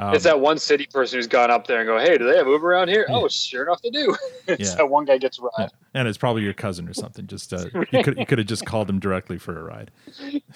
[0.00, 2.36] Um, it's that one city person who's gone up there and go, "Hey, do they
[2.36, 4.16] have Uber around here?" Oh, sure enough, they do.
[4.46, 4.76] it's Yeah.
[4.76, 5.70] that one guy gets a ride.
[5.94, 7.26] and it's probably your cousin or something.
[7.26, 9.90] Just uh, you could you could have just called him directly for a ride.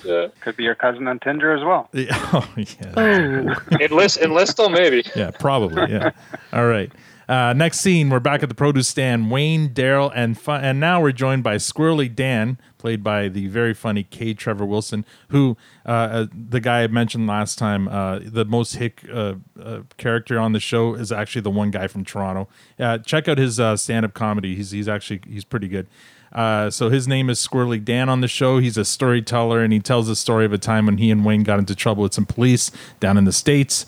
[0.04, 0.28] Yeah.
[0.40, 1.88] Could be your cousin on Tinder as well.
[1.94, 2.30] Yeah.
[2.32, 3.54] Oh, yeah.
[3.80, 5.04] enlist, enlist, though maybe.
[5.14, 5.90] Yeah, probably.
[5.92, 6.10] Yeah.
[6.52, 6.90] All right.
[7.28, 9.30] Uh, next scene, we're back at the produce stand.
[9.30, 13.72] Wayne, Daryl, and fu- and now we're joined by Squirrely Dan, played by the very
[13.72, 14.34] funny K.
[14.34, 19.06] Trevor Wilson, who uh, uh, the guy I mentioned last time, uh, the most hick
[19.10, 22.46] uh, uh, character on the show is actually the one guy from Toronto.
[22.78, 24.54] Uh, check out his stand-up comedy.
[24.54, 25.86] He's he's actually he's pretty good.
[26.34, 28.58] So his name is Squirrely Dan on the show.
[28.58, 31.42] He's a storyteller, and he tells the story of a time when he and Wayne
[31.42, 32.70] got into trouble with some police
[33.00, 33.86] down in the states.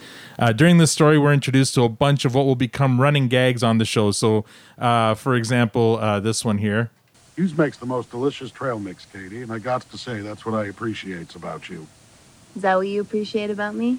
[0.54, 3.76] During this story, we're introduced to a bunch of what will become running gags on
[3.76, 4.11] the show.
[4.11, 4.46] So,
[4.78, 6.90] for example, this one here.
[7.37, 10.55] Hughes makes the most delicious trail mix, Katy, and I got to say that's what
[10.55, 11.87] I appreciates about you.
[12.55, 13.99] Is that what you appreciate about me?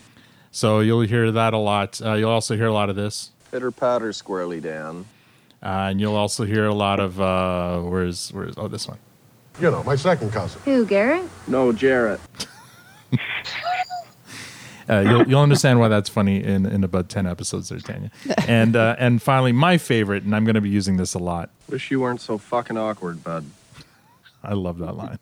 [0.51, 2.01] So you'll hear that a lot.
[2.03, 5.05] Uh, you'll also hear a lot of this, Pitter patter, Squirrely Dan.
[5.61, 8.97] uh, and you'll also hear a lot of uh, where's where's oh this one.
[9.61, 10.59] You know, my second cousin.
[10.65, 11.29] Who, Garrett?
[11.47, 12.19] No, Jarrett.
[14.89, 18.09] Uh, you'll you'll understand why that's funny in, in about ten episodes there, Tanya.
[18.47, 21.49] And uh, and finally, my favorite, and I'm going to be using this a lot.
[21.69, 23.45] Wish you weren't so fucking awkward, bud.
[24.43, 25.19] I love that line.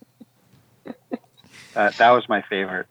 [1.75, 2.87] Uh, that was my favorite.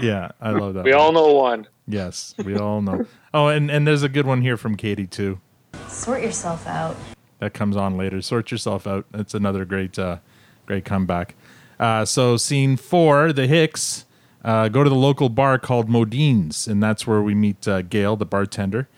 [0.00, 0.84] Yeah, I love that.
[0.84, 1.00] We line.
[1.02, 1.66] all know one.
[1.86, 3.04] Yes, we all know.
[3.34, 5.38] Oh, and and there's a good one here from Katy too.
[5.86, 6.96] Sort yourself out.
[7.40, 8.22] That comes on later.
[8.22, 9.04] Sort yourself out.
[9.12, 10.16] It's another great uh,
[10.64, 11.34] great comeback.
[11.78, 14.06] Uh, so scene four, the Hicks
[14.44, 18.16] uh, go to the local bar called Modean's, and that's where we meet uh, Gail,
[18.16, 18.88] the bartender.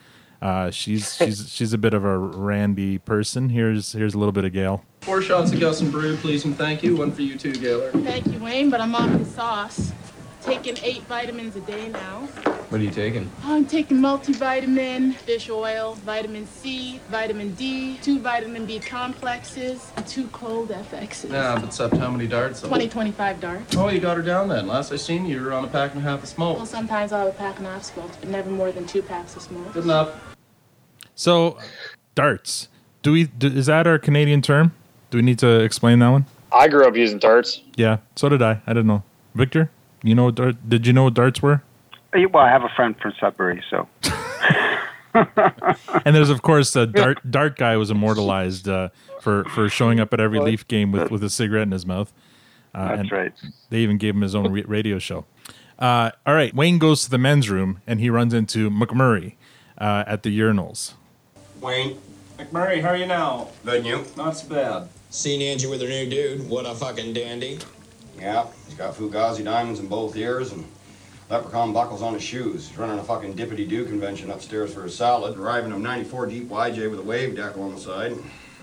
[0.41, 3.51] Uh, she's she's she's a bit of a randy person.
[3.51, 4.85] Here's here's a little bit of Gail.
[5.03, 6.97] Four shots of Gus and Brew, please and thank you.
[6.97, 7.93] One for you too, Gaylor.
[7.93, 9.93] Thank you, Wayne, but I'm off the sauce.
[10.43, 12.23] Taking eight vitamins a day now.
[12.69, 13.31] What are you taking?
[13.45, 20.27] I'm taking multivitamin, fish oil, vitamin C, vitamin D, two vitamin B complexes, and two
[20.29, 21.31] cold FXs.
[21.31, 22.63] Nah, but except how many darts?
[22.63, 23.77] 20, 25 darts.
[23.77, 24.67] Oh, you got her down then.
[24.67, 26.57] Last I seen you, you were on a pack and a half of smoke.
[26.57, 29.03] Well, sometimes I'll have a pack and a half smokes, but never more than two
[29.03, 29.75] packs of smokes.
[29.75, 30.11] Good enough.
[31.15, 31.59] So,
[32.17, 32.69] darts.
[33.03, 33.25] Do we?
[33.25, 34.73] Do, is that our Canadian term?
[35.11, 36.27] Do we need to explain that one?
[36.51, 37.61] I grew up using darts.
[37.77, 37.99] Yeah.
[38.17, 38.61] So did I.
[38.67, 39.03] I didn't know.
[39.35, 39.71] Victor,
[40.03, 40.69] you know what dart?
[40.69, 41.63] Did you know what darts were?
[42.15, 43.89] Well, I have a friend from Sudbury, so
[45.15, 48.89] and there's of course uh, dart dart guy was immortalized uh,
[49.21, 52.13] for for showing up at every Leaf game with with a cigarette in his mouth.
[52.75, 53.33] Uh, That's and right.
[53.69, 55.27] They even gave him his own re- radio show.
[55.79, 59.35] Uh, all right, Wayne goes to the men's room and he runs into McMurray
[59.77, 60.95] uh, at the urinals.
[61.61, 61.99] Wayne,
[62.39, 63.49] McMurray, how are you now?
[63.65, 64.07] good you?
[64.17, 64.89] Not so bad.
[65.11, 66.49] Seen Angie with her new dude.
[66.49, 67.59] What a fucking dandy.
[68.23, 70.65] Yeah, he's got Fugazi diamonds in both ears and
[71.29, 72.69] leprechaun buckles on his shoes.
[72.69, 76.49] He's running a fucking dippity doo convention upstairs for his salad, driving a 94 Jeep
[76.49, 78.17] YJ with a wave deck on the side.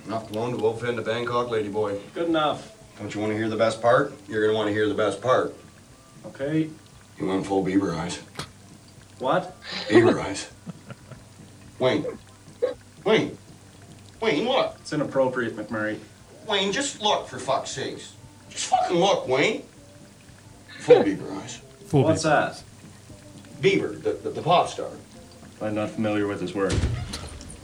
[0.05, 1.99] Enough alone to offend a Bangkok ladyboy.
[2.13, 2.73] Good enough.
[2.97, 4.13] Don't you want to hear the best part?
[4.29, 5.53] You're gonna want to hear the best part.
[6.27, 6.69] Okay.
[7.17, 8.21] He went full Bieber eyes.
[9.19, 9.59] What?
[9.89, 10.49] Bieber eyes.
[11.79, 12.05] Wayne.
[13.03, 13.37] Wayne.
[14.21, 14.77] Wayne, look.
[14.79, 15.99] It's inappropriate, McMurray.
[16.47, 18.13] Wayne, just look for fuck's sakes.
[18.49, 19.63] Just fucking look, Wayne.
[20.79, 21.61] Full Bieber eyes.
[21.85, 22.61] Full What's that?
[23.61, 24.89] Bieber, the, the, the pop star.
[25.61, 26.73] I'm not familiar with his work.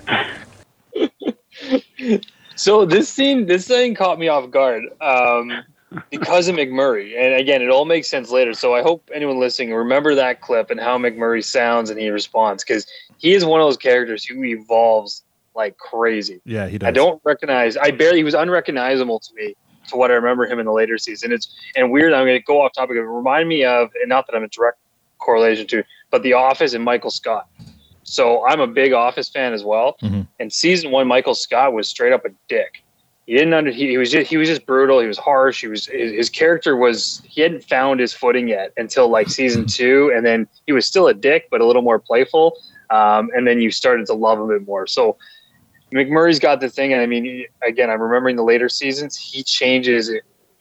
[2.56, 5.64] So this scene, this thing caught me off guard um,
[6.10, 8.54] because of McMurray, and again, it all makes sense later.
[8.54, 12.64] So I hope anyone listening remember that clip and how McMurray sounds and he responds
[12.64, 16.42] because he is one of those characters who evolves like crazy.
[16.46, 16.88] Yeah, he does.
[16.88, 17.76] I don't recognize.
[17.76, 18.18] I barely.
[18.18, 19.56] He was unrecognizable to me
[19.90, 21.32] to what I remember him in the later season.
[21.32, 22.14] It's and weird.
[22.14, 22.98] I'm going to go off topic.
[22.98, 24.78] It remind me of, and not that I'm a direct
[25.20, 27.48] correlation to, but The Office and Michael Scott.
[28.04, 29.98] So I'm a big Office fan as well.
[30.02, 30.28] Mhm.
[30.40, 32.84] And season one, Michael Scott was straight up a dick.
[33.26, 33.72] He didn't under.
[33.72, 35.00] He, he was just he was just brutal.
[35.00, 35.62] He was harsh.
[35.62, 39.66] He was his, his character was he hadn't found his footing yet until like season
[39.66, 42.56] two, and then he was still a dick, but a little more playful.
[42.92, 44.86] Um, and then you started to love him a bit more.
[44.86, 45.18] So
[45.96, 49.16] McMurray's got the thing, and I mean, again, I'm remembering the later seasons.
[49.16, 50.12] He changes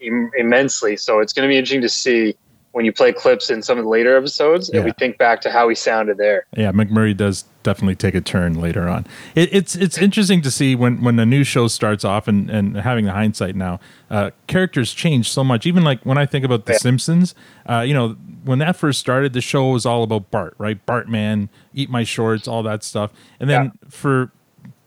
[0.01, 2.37] Im- immensely, so it's going to be interesting to see
[2.70, 5.51] when you play clips in some of the later episodes, and we think back to
[5.51, 6.44] how he sounded there.
[6.57, 9.07] Yeah, McMurray does definitely take a turn later on.
[9.37, 12.77] It, it's it's interesting to see when when a new show starts off and and
[12.77, 13.79] having the hindsight now,
[14.11, 15.66] uh, characters change so much.
[15.66, 17.37] Even like when I think about The Simpsons,
[17.68, 20.85] uh, you know, when that first started, the show was all about Bart, right?
[20.85, 24.33] Bartman, eat my shorts, all that stuff, and then for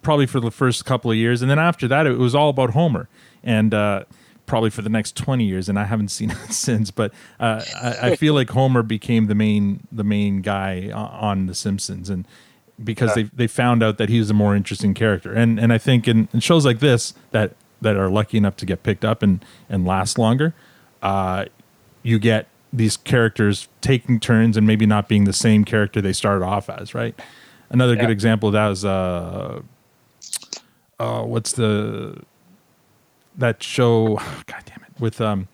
[0.02, 2.72] probably for the first couple of years, and then after that, it was all about
[2.72, 3.10] Homer,
[3.44, 4.04] and uh,
[4.46, 5.70] probably for the next twenty years.
[5.70, 9.36] And I haven't seen it since, but uh, I, I feel like Homer became the
[9.36, 12.28] main the main guy on The Simpsons, and
[12.84, 15.78] because they they found out that he was a more interesting character, and and I
[15.78, 19.22] think in, in shows like this that that are lucky enough to get picked up
[19.22, 20.54] and and last longer,
[21.02, 21.46] uh,
[22.04, 26.44] you get these characters taking turns and maybe not being the same character they started
[26.44, 27.18] off as, right?
[27.70, 29.62] Another good example of that is uh,
[31.00, 32.22] uh, what's the
[33.38, 34.16] that show?
[34.46, 35.00] God damn it!
[35.00, 35.48] With um,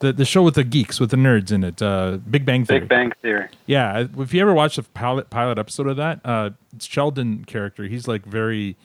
[0.00, 2.80] the the show with the geeks with the nerds in it, uh, Big Bang Theory.
[2.80, 3.48] Big Bang Theory.
[3.66, 8.08] Yeah, if you ever watch the pilot pilot episode of that, uh, Sheldon character, he's
[8.08, 8.76] like very,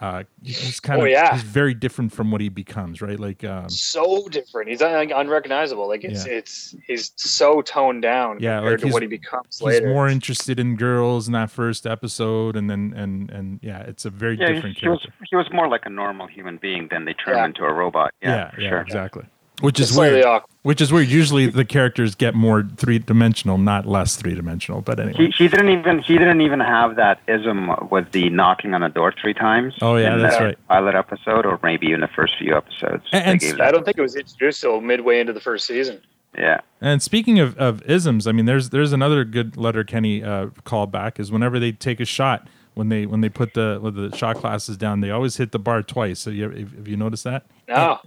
[0.00, 1.32] uh, he's kind Oh, of yeah.
[1.34, 3.18] he's very different from what he becomes, right?
[3.18, 4.68] Like, um, So different.
[4.70, 5.88] He's un- unrecognizable.
[5.88, 6.34] Like it's Yeah.
[6.34, 9.88] it's he's so toned down yeah, compared like to what he becomes he's later.
[9.88, 14.10] more interested in girls in that first episode, and then and and yeah, it's a
[14.10, 17.04] very Yeah, he, different he was he was more like a normal human being than
[17.04, 17.44] they turned Yeah.
[17.44, 18.12] him into a robot.
[18.22, 18.80] Yeah, yeah, yeah, sure.
[18.82, 19.24] exactly.
[19.60, 20.26] Which is It's slightly weird.
[20.26, 20.54] awkward.
[20.68, 21.08] Which is weird.
[21.08, 24.82] Usually the characters get more three dimensional, not less three dimensional.
[24.82, 28.74] But anyway, He, he didn't even he didn't even have that ism with the knocking
[28.74, 29.72] on the door three times.
[29.80, 30.58] Oh, yeah, in that's the right.
[30.68, 33.02] Pilot episode, or maybe in the first few episodes.
[33.12, 36.02] And- and I don't think it was introduced till midway into the first season.
[36.36, 36.60] Yeah.
[36.82, 41.32] And speaking of, of isms, I mean, there's there's another good Letterkenny uh, callback is
[41.32, 45.00] whenever they take a shot when they when they put the the shot glasses down,
[45.00, 46.18] they always hit the bar twice.
[46.20, 47.46] So you have, have you noticed that?
[47.68, 48.00] No,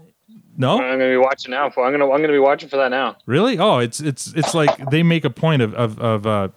[0.57, 1.69] No, I'm gonna be watching now.
[1.69, 3.17] For I'm gonna I'm gonna be watching for that now.
[3.25, 3.57] really?
[3.57, 6.49] Oh, it's it's it's like they make a point of of, of uh,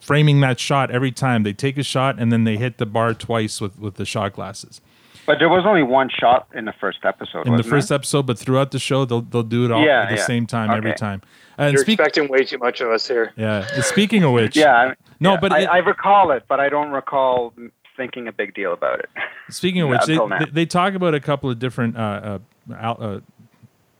[0.00, 3.14] framing that shot every time they take a shot and then they hit the bar
[3.14, 4.80] twice with with the shot glasses.
[5.26, 7.46] But there was only one shot in the first episode.
[7.46, 7.96] In the first there?
[7.96, 10.24] episode, but throughout the show, they'll they'll do it all Yeah, at the yeah.
[10.26, 11.22] same time every time.
[11.58, 13.32] And You're speak, expecting way too much of us here.
[13.36, 13.66] yeah.
[13.82, 14.74] Speaking of which, Yeah.
[14.74, 17.52] I- no, yeah, but I, it- I recall it, but I don't recall
[17.96, 19.10] thinking a big deal about it.
[19.50, 22.38] Speaking of which, they, they, they talk about a couple of different uh,
[22.70, 23.20] uh, al- uh,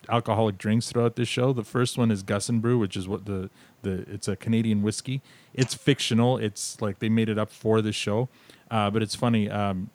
[0.08, 1.52] alcoholic drinks throughout this show.
[1.52, 3.50] The first one is Gus and Brew, which is what the
[3.82, 5.22] the it's a Canadian whiskey.
[5.54, 6.38] It's fictional.
[6.38, 8.28] It's like they made it up for the show,
[8.70, 9.50] uh, but it's funny.
[9.50, 9.90] Um,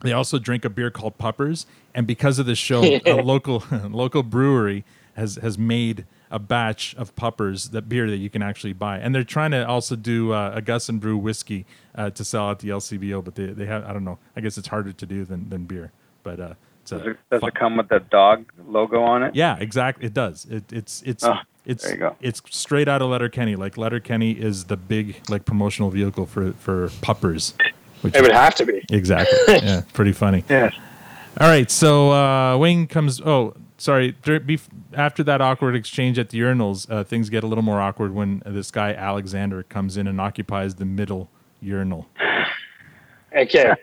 [0.00, 4.22] they also drink a beer called Puppers, and because of the show, a local local
[4.22, 8.98] brewery has has made a batch of Puppers, that beer that you can actually buy,
[8.98, 12.50] and they're trying to also do uh, a Gus and Brew whiskey uh, to sell
[12.50, 14.18] at the LCBO, but they they have I don't know.
[14.36, 15.90] I guess it's harder to do than than beer,
[16.22, 19.34] but uh, it's Does a it, does it come with the dog logo on it?
[19.34, 20.06] yeah, exactly.
[20.06, 20.46] It does.
[20.50, 21.34] It, it's it's Oh,
[21.66, 22.16] it's there you go.
[22.20, 23.56] it's straight out of Letterkenny.
[23.56, 27.54] Like Letterkenny is the big like promotional vehicle for for puppers.
[28.02, 28.84] Which It is- would have to be.
[28.90, 29.36] exactly.
[29.48, 30.44] yeah, pretty funny.
[30.48, 30.74] Yes.
[31.40, 33.20] All right, so uh, Wayne comes.
[33.20, 34.14] Oh, sorry.
[34.94, 38.42] After that awkward exchange at the urinals, uh, things get a little more awkward when
[38.46, 42.06] this guy Alexander comes in and occupies the middle urinal.
[43.36, 43.74] Okay.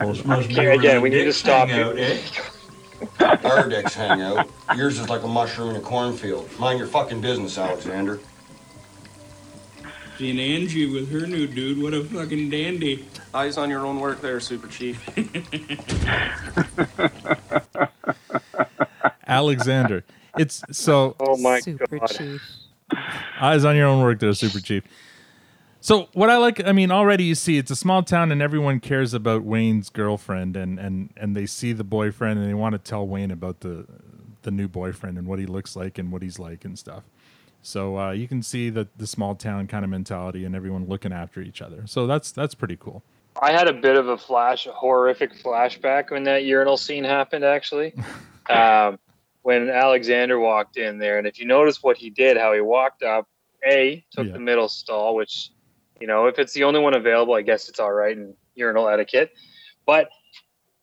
[0.00, 2.02] This must be Okay, again, we need to stop hang you.
[2.02, 2.18] eh?
[3.44, 4.48] Our dicks hang out.
[4.76, 6.48] Yours is like a mushroom in a cornfield.
[6.58, 8.18] Mind your fucking business, Alexander.
[10.16, 13.06] Seeing Angie with her new dude, what a fucking dandy.
[13.32, 14.98] Eyes on your own work there, Super Chief.
[19.28, 20.04] Alexander.
[20.36, 21.16] It's so.
[21.20, 22.06] Oh my Super god.
[22.08, 22.42] chief.
[23.40, 24.82] Eyes on your own work there, Super Chief.
[25.80, 28.80] So what I like, I mean, already you see it's a small town and everyone
[28.80, 32.78] cares about Wayne's girlfriend and and and they see the boyfriend and they want to
[32.78, 33.86] tell Wayne about the
[34.42, 37.04] the new boyfriend and what he looks like and what he's like and stuff.
[37.62, 41.12] So uh, you can see the the small town kind of mentality and everyone looking
[41.12, 41.86] after each other.
[41.86, 43.02] So that's that's pretty cool.
[43.40, 47.44] I had a bit of a flash, a horrific flashback when that urinal scene happened.
[47.44, 47.94] Actually,
[48.50, 48.98] um,
[49.42, 53.02] when Alexander walked in there, and if you notice what he did, how he walked
[53.02, 53.26] up,
[53.66, 54.32] a took Yeah.
[54.34, 55.50] the middle stall, which
[56.00, 58.88] you know, if it's the only one available, I guess it's all right in urinal
[58.88, 59.32] etiquette.
[59.84, 60.08] But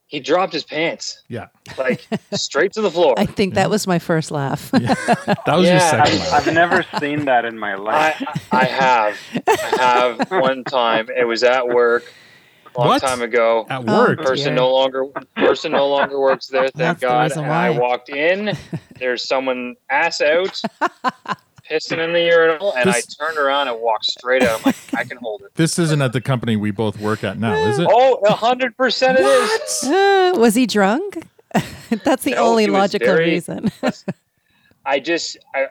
[0.07, 1.47] he dropped his pants Yeah.
[1.77, 3.13] like straight to the floor.
[3.17, 4.71] I think that was my first laugh.
[4.71, 6.47] That was your second I've, laugh.
[6.47, 8.21] I've never seen that in my life.
[8.51, 9.17] I, I have.
[9.47, 11.07] I have one time.
[11.15, 12.24] It was at work a
[12.77, 13.01] long What?
[13.01, 13.65] time ago.
[13.69, 14.19] At work?
[14.19, 14.55] Person dear.
[14.55, 17.23] no longer person no longer works there, thank That's God.
[17.23, 18.55] reason And I walked in,
[18.99, 20.61] there's someone ass out,
[21.69, 24.59] pissing in the urinal, and This- I turned around and walked straight out.
[24.59, 25.53] I'm like, I can hold it.
[25.55, 27.87] This isn't at the company we both work at now, is it?
[27.89, 29.83] Oh, hundred percent it is.
[29.91, 31.27] Uh, was he drunk?
[32.03, 33.71] That's the No, only logical very- reason.
[34.87, 35.67] I just I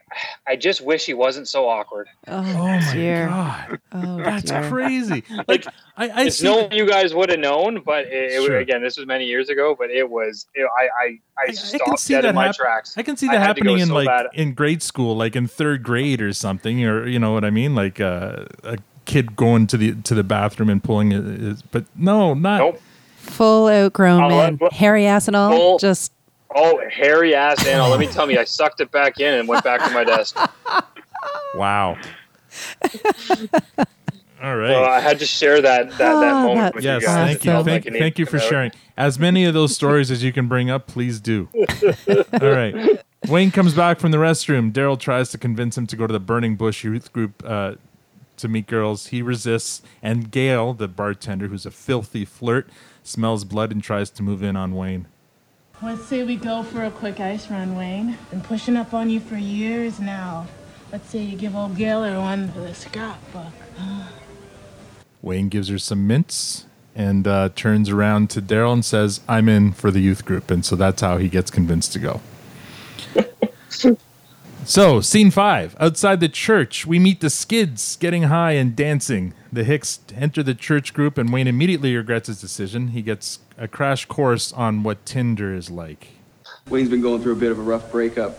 [0.46, 2.08] I just wish he wasn't so awkward.
[2.26, 3.28] oh, my dear.
[3.28, 3.78] God.
[3.92, 4.68] Oh, That's dear.
[4.68, 5.22] crazy.
[5.46, 8.38] Like I, I It's see no one you guys would have known, but it, it
[8.38, 8.58] was- Sure.
[8.58, 9.76] again, this was many years ago.
[9.78, 11.06] But it was, it, I, I,
[11.38, 12.98] I, I stopped can see dead that in my hap- tracks.
[12.98, 14.26] I can see that had to go happening in so like bad.
[14.34, 17.74] in grade school, like in third grade or something, or you know what I mean,
[17.76, 21.24] like uh, a kid going to the to the bathroom and pulling it.
[21.24, 22.58] Is, but no, not.
[22.58, 22.80] Nope.
[23.18, 24.58] Full outgrown Oh, man.
[24.72, 25.50] Hairy ass and all.
[25.56, 26.12] Full- Just
[26.54, 27.90] Oh, hairy ass anal.
[27.90, 30.36] Let me tell you, I sucked it back in and went back to my desk.
[31.54, 31.96] Wow.
[34.42, 34.72] All right.
[34.72, 37.26] So I had to share that that, that Oh, moment with Yes, you guys.
[37.28, 37.50] thank you.
[37.50, 38.42] felt Thank, like thank you for out.
[38.42, 38.72] sharing.
[38.96, 41.48] As many of those stories as you can bring up, please do.
[42.40, 43.00] All right.
[43.28, 44.70] Wayne comes back from the restroom.
[44.70, 47.76] Daryl tries to convince him to go to the Burning Bush youth group uh,
[48.36, 49.06] to meet girls.
[49.08, 52.68] He resists, and Gail, the bartender, who's a filthy flirt,
[53.02, 55.06] smells blood and tries to move in on Wayne.
[55.84, 58.16] Let's say we go for a quick ice run, Wayne.
[58.30, 60.46] Been pushing up on you for years now.
[60.90, 63.52] Let's say you give old Gaylor one for the scrapbook.
[65.22, 69.72] Wayne gives her some mints and uh, turns around to Daryl and says, I'm in
[69.72, 70.50] for the youth group.
[70.50, 72.20] And so that's how he gets convinced to go.
[74.64, 75.76] so, scene five.
[75.78, 79.34] Outside the church, we meet the skids getting high and dancing.
[79.52, 82.88] The Hicks enter the church group, and Wayne immediately regrets his decision.
[82.88, 86.08] He gets a crash course on what Tinder is like.
[86.68, 88.38] Wayne's been going through a bit of a rough breakup.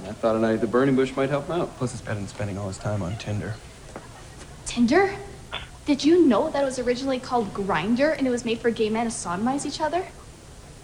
[0.00, 1.76] and I thought a night at the Burning Bush might help him out.
[1.76, 3.54] Plus, it's better than spending all his time on Tinder.
[4.66, 5.14] Tinder?
[5.84, 8.88] Did you know that it was originally called Grindr and it was made for gay
[8.88, 10.06] men to sodomize each other?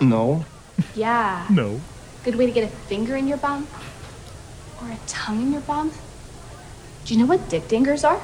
[0.01, 0.45] No.
[0.95, 1.47] Yeah.
[1.51, 1.81] No.
[2.25, 3.67] Good way to get a finger in your bum?
[4.83, 5.93] Or a tongue in your bum?
[7.05, 8.21] Do you know what dick dingers are?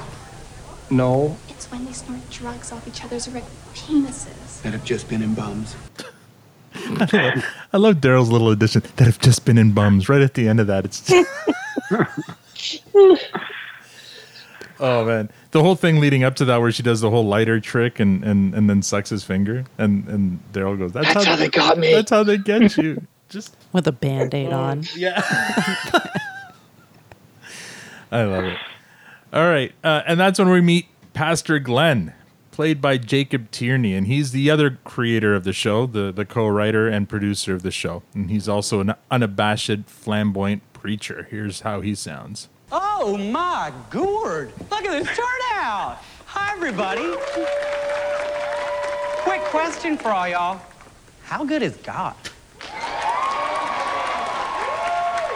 [0.91, 1.37] No.
[1.49, 4.44] It's when they snort drugs off each other's erect penises.
[4.65, 5.77] That have just been in bums.
[6.75, 10.59] I love Daryl's little addition that have just been in bums right at the end
[10.59, 10.85] of that.
[10.85, 11.09] It's
[14.81, 17.61] Oh man, the whole thing leading up to that, where she does the whole lighter
[17.61, 21.37] trick and and and then sucks his finger, and and Daryl goes, "That's, That's how
[21.37, 24.85] they got me." That's how they get you." Just with a band aid on.
[24.95, 25.23] yeah.
[28.13, 28.59] I love it.
[29.33, 32.13] All right, uh, and that's when we meet Pastor Glen,
[32.55, 36.87] played by Jacob Tierney, and he's the other creator of the show, the the co-writer
[36.87, 41.27] and producer of the show, and he's also an unabashed, flamboyant preacher.
[41.31, 42.49] Here's how he sounds.
[42.71, 44.53] Oh my gourd!
[44.71, 45.99] Look at this turnout!
[46.27, 47.03] Hi, everybody.
[49.25, 50.61] Quick question for all y'all:
[51.25, 52.15] How good is God?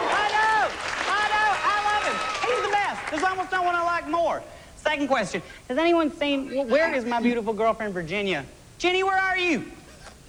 [0.07, 0.69] I know,
[1.11, 2.15] I know, I love him.
[2.47, 3.11] He's the best.
[3.11, 4.41] There's almost no one I like more.
[4.81, 6.67] Second question: Has anyone seen?
[6.67, 8.45] Where is my beautiful girlfriend Virginia?
[8.77, 9.65] Ginny, where are you?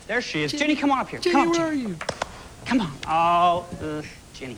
[0.07, 0.53] There she is.
[0.53, 1.21] Ginny, come on up here.
[1.21, 1.85] Ginny, come on, where Ginny.
[1.85, 1.97] are you?
[2.67, 2.93] Come on.
[3.07, 4.57] Oh, ugh, Ginny.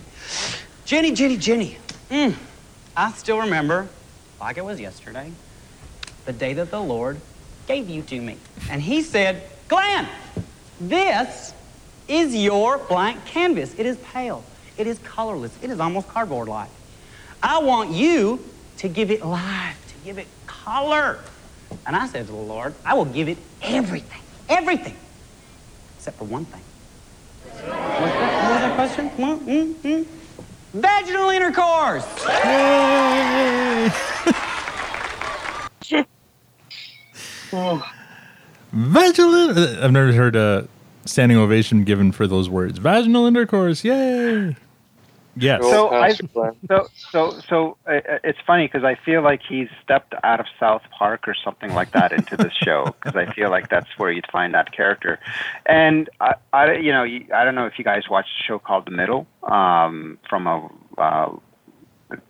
[0.84, 1.78] Ginny, Ginny, Ginny.
[2.10, 2.34] Mm.
[2.96, 3.88] I still remember,
[4.40, 5.30] like it was yesterday,
[6.24, 7.20] the day that the Lord
[7.66, 8.36] gave you to me.
[8.70, 10.08] And he said, Glen,
[10.80, 11.52] this
[12.08, 13.78] is your blank canvas.
[13.78, 14.44] It is pale.
[14.76, 15.56] It is colorless.
[15.62, 16.70] It is almost cardboard-like.
[17.42, 18.44] I want you
[18.78, 21.18] to give it life, give it color.
[21.86, 24.96] And I said to the Lord, I will give it everything, everything,
[25.96, 26.60] except for one thing.
[27.44, 29.10] What's that, what was that question?
[29.10, 30.06] Mm, mm, mm.
[30.74, 32.04] Vaginal intercourse.
[38.72, 39.58] Vaginal.
[39.58, 40.68] uh, I've never heard a
[41.04, 42.78] standing ovation given for those words.
[42.78, 44.56] Vaginal intercourse, yay!
[45.36, 45.62] Yes.
[45.62, 50.14] So I, so so so uh, uh, it's funny because I feel like he's stepped
[50.22, 53.70] out of South Park or something like that into this show because I feel like
[53.70, 55.18] that's where you'd find that character,
[55.64, 58.84] and I, I you know I don't know if you guys watched a show called
[58.84, 60.68] The Middle um, from a
[60.98, 61.36] uh,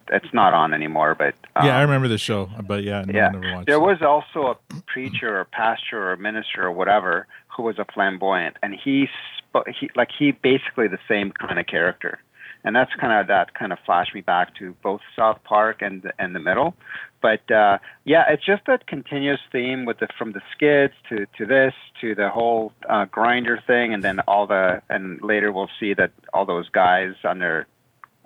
[0.09, 1.15] it's not on anymore.
[1.15, 3.67] But um, yeah, I remember the show, but yeah, no, yeah, I never watched.
[3.67, 3.81] there it.
[3.81, 7.27] was also a preacher or pastor or minister or whatever
[7.57, 11.67] who was a flamboyant, and he, sp- he like he basically the same kind of
[11.67, 12.19] character,
[12.65, 16.03] and that's kind of that kind of flashed me back to both South Park and
[16.03, 16.75] the, and the middle,
[17.21, 21.47] but uh, yeah, it's just that continuous theme with the from the skids to to
[21.47, 25.95] this to the whole uh, Grindr thing, and then all the and later we'll see
[25.95, 27.67] that all those guys on their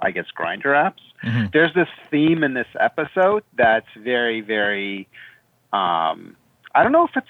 [0.01, 1.51] I guess Grindr apps Mhm.
[1.53, 5.09] there's this theme in this episode that's very very
[5.73, 6.37] um
[6.75, 7.27] i don't know if it's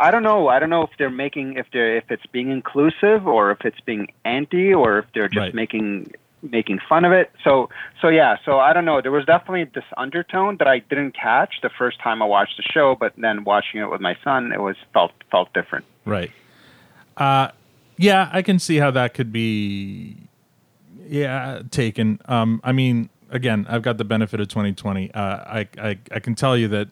[0.00, 3.26] i don't know i don't know if they're making if they're if it's being inclusive
[3.28, 5.54] or if it's being anti or if they're just Right.
[5.54, 6.12] making
[6.42, 7.68] making fun of it so
[8.00, 11.54] so yeah so i don't know there was definitely this undertone that i didn't catch
[11.62, 14.60] the first time i watched the show but then watching it with my son it
[14.60, 16.30] was felt felt different Right.
[17.16, 17.48] Uh,
[17.96, 20.16] yeah, I can see how that could be.
[21.08, 22.20] Yeah, taken.
[22.24, 25.12] Um, I mean, again, I've got the benefit of 2020.
[25.12, 26.88] Uh, I, I I can tell you that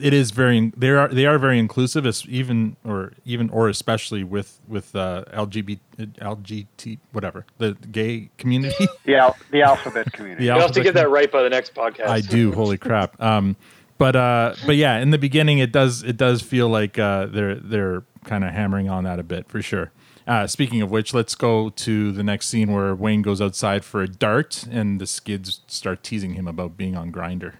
[0.00, 0.72] it is very.
[0.76, 2.06] They are they are very inclusive.
[2.06, 8.88] As even or even or especially with with uh, LGBT LGBT whatever the gay community.
[9.04, 11.50] the al- the alphabet community The You'll have to alphabet get that right by the
[11.50, 12.08] next podcast.
[12.08, 12.52] I do.
[12.52, 13.20] Holy crap.
[13.20, 13.56] Um,
[13.98, 17.54] but uh, but yeah, in the beginning, it does it does feel like uh, they're
[17.56, 19.92] they're kind of hammering on that a bit for sure.
[20.26, 24.02] Uh, speaking of which, let's go to the next scene where Wayne goes outside for
[24.02, 27.54] a dart, and the skids start teasing him about being on Grindr.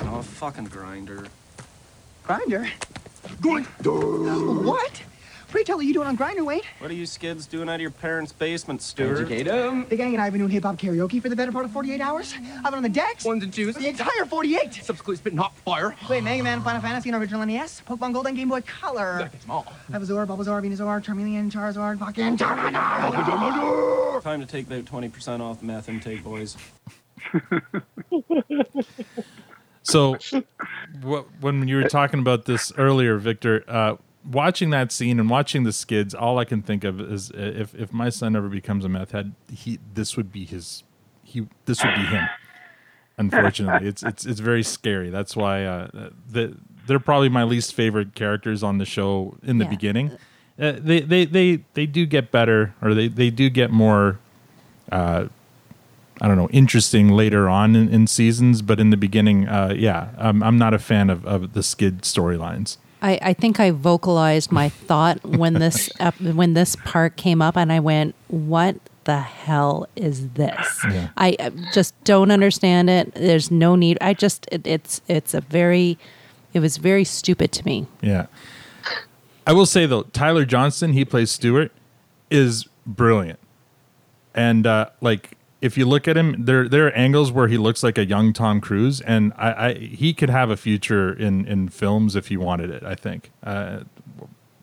[0.00, 1.28] Oh, fucking Grindr.
[2.24, 2.68] Grindr?
[4.64, 5.02] What?
[5.48, 6.62] Pray tell, are you doing on Grindr, Wade?
[6.78, 9.28] What are you skids doing out of your parents' basement, Stewart?
[9.28, 11.72] The gang and I have been doing hip hop karaoke for the better part of
[11.72, 12.32] 48 hours.
[12.58, 13.24] I've been on the decks.
[13.24, 13.74] Ones and twos.
[13.74, 14.74] The entire 48.
[14.74, 15.96] Subsequently spitting hot fire.
[16.08, 19.28] Wait, Mega Man, Final Fantasy, and Original NES, Pokemon Gold, and Game Boy Color.
[19.32, 19.66] That's all.
[19.90, 24.22] Ivysaur, Bulbasaur, Venusaur, Charmeleon, Charizard, fucking Charmander.
[24.22, 26.56] Time to take that 20% off meth intake, boys.
[29.82, 30.18] So,
[31.02, 33.96] what, when you were talking about this earlier, Victor, uh,
[34.30, 37.74] watching that scene and watching the skids, all I can think of is uh, if
[37.74, 40.84] if my son ever becomes a meth head, he this would be his
[41.22, 42.28] he this would be him.
[43.18, 45.10] Unfortunately, it's it's it's very scary.
[45.10, 46.56] That's why uh, the,
[46.86, 49.70] they're probably my least favorite characters on the show in the Yeah.
[49.70, 50.10] beginning.
[50.58, 54.18] Uh, they, they they they do get better, or they they do get more.
[54.92, 55.26] Uh,
[56.20, 60.10] I don't know, interesting later on in, in seasons, but in the beginning, uh, yeah,
[60.18, 62.76] I'm, I'm not a fan of, of the skid storylines.
[63.02, 65.90] I, I think I vocalized my thought when this
[66.20, 71.08] when this part came up, and I went, "What the hell is this?" Yeah.
[71.16, 73.14] I uh, just don't understand it.
[73.14, 73.96] There's no need.
[74.02, 75.98] I just it, it's it's a very
[76.52, 77.86] it was very stupid to me.
[78.02, 78.26] Yeah.
[79.46, 81.72] I will say though, Tyler Johnston, he plays Stewart,
[82.30, 83.38] is brilliant.
[84.34, 87.82] And uh, like if you look at him, there there are angles where he looks
[87.82, 91.68] like a young Tom Cruise, and I, I he could have a future in in
[91.68, 92.82] films if he wanted it.
[92.82, 93.80] I think uh,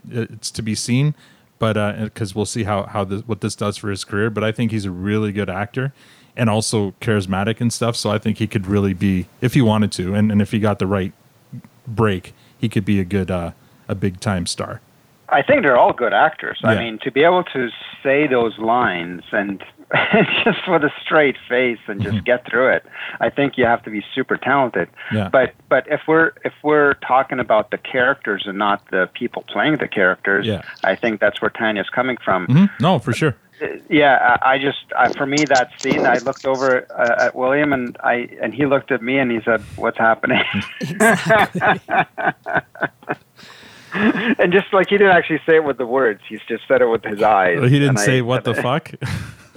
[0.09, 1.13] it's to be seen,
[1.59, 4.29] but because we'll see how how this, what this does for his career.
[4.29, 5.93] But I think he's a really good actor
[6.35, 7.95] and also charismatic and stuff.
[7.95, 10.59] So I think he could really be if he wanted to, and, and if he
[10.59, 11.13] got the right
[11.87, 13.51] break, he could be a good uh,
[13.87, 14.81] a big time star.
[15.29, 16.59] I think they're all good actors.
[16.63, 17.67] I mean, to be able to
[18.01, 19.61] say those lines and
[20.43, 22.85] just with a straight face and just get through it,
[23.21, 24.89] I think you have to be super talented.
[25.13, 25.29] Yeah.
[25.29, 29.77] But but if we're if we're talking about the characters and not the people playing
[29.77, 30.63] the characters, Yeah.
[30.83, 32.47] I think that's where Tanya's coming from.
[32.47, 32.69] Mhm.
[32.81, 33.35] No, for sure.
[33.89, 37.71] Yeah, I I just I, for me that scene, I looked over uh, at William
[37.73, 40.43] and I and he looked at me and he said, "What's happening?"
[43.93, 46.87] and just like he didn't actually say it with the words, he's just said it
[46.87, 47.59] with his eyes.
[47.63, 48.91] He didn't And I- say what the fuck.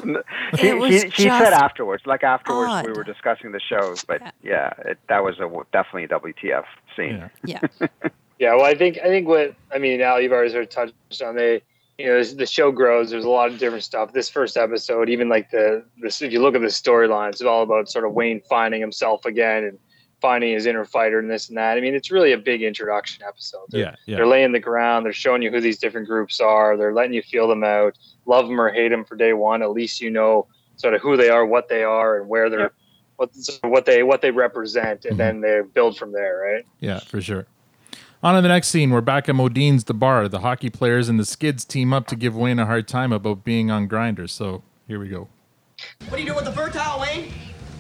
[0.03, 0.17] He,
[0.69, 2.87] It was he, he said afterwards, like afterwards odd.
[2.87, 6.65] we were discussing the show, but yeah, it, that was a w- definitely a WTF
[6.97, 7.31] scene.
[7.45, 7.61] Yeah.
[8.39, 11.23] Yeah, well, I think I think what I mean, Al, you've already sort of touched
[11.23, 11.61] on they,
[11.99, 13.11] you know, as the show grows.
[13.11, 14.15] There's a lot of different stuff.
[14.15, 17.63] This first episode, even like the this, if you look at the storylines, it's all
[17.63, 19.79] about sort of Wayne finding himself again and
[20.21, 21.77] finding his inner fighter and this and that.
[21.77, 23.67] I mean, it's really a big introduction episode.
[23.69, 24.17] They're, Yeah, yeah.
[24.17, 25.05] they're laying the ground.
[25.05, 26.77] They're showing you who these different groups are.
[26.77, 29.63] They're letting you feel them out, love them or hate them for day one.
[29.63, 30.47] At least you know
[30.77, 32.73] sort of who they are, what they are, and where they're.
[33.17, 33.33] What,
[33.65, 35.19] what they what they represent, and mm-hmm.
[35.19, 36.65] then they build from there, right?
[36.79, 37.47] Yeah, for sure.
[38.23, 38.91] On to the next scene.
[38.91, 40.29] We're back at Modean's the bar.
[40.29, 43.45] The hockey players and the skids team up to give Wayne a hard time about
[43.45, 44.31] being on Grindrs.
[44.31, 45.29] So here we go.
[46.09, 47.33] What are you doing with the fertile, Wayne?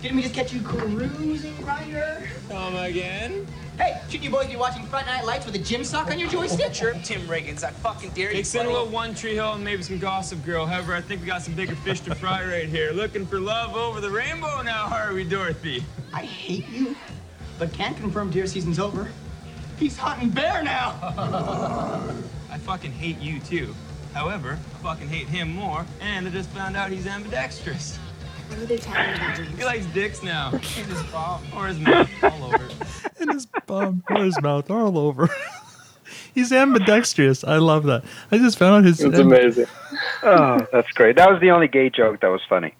[0.02, 2.26] Didn't we just catch you cruising, Grindr?
[2.48, 3.46] Come again?
[3.76, 6.28] Hey, shouldn't you boys be watching Front Night Lights with a gym sock on your
[6.28, 6.72] joystick?
[6.72, 8.38] Sure, Tim Riggins, I fucking dare you.
[8.38, 10.64] Mixing a little One Tree Hill and maybe some Gossip Girl.
[10.64, 12.92] However, I think we got some bigger fish to fry right here.
[12.92, 15.84] Looking for love over the rainbow now, are we, Dorothy?
[16.14, 16.96] I hate you,
[17.58, 19.10] but can't confirm deer season's over.
[19.78, 20.94] He's hunting bear now.
[22.50, 23.74] I fucking hate you too.
[24.14, 27.98] However, I fucking hate him more, and I just found out he's ambidextrous.
[28.50, 29.38] What are they talking about?
[29.38, 30.50] He likes dicks now.
[30.52, 32.68] In his palm or his mouth, all over.
[33.20, 35.28] in his bum or his mouth all over.
[36.34, 37.44] He's ambidextrous.
[37.44, 38.04] I love that.
[38.32, 39.00] I just found out his.
[39.00, 39.66] It's amazing.
[40.22, 41.16] Oh, that's great.
[41.16, 42.74] That was the only gay joke that was funny.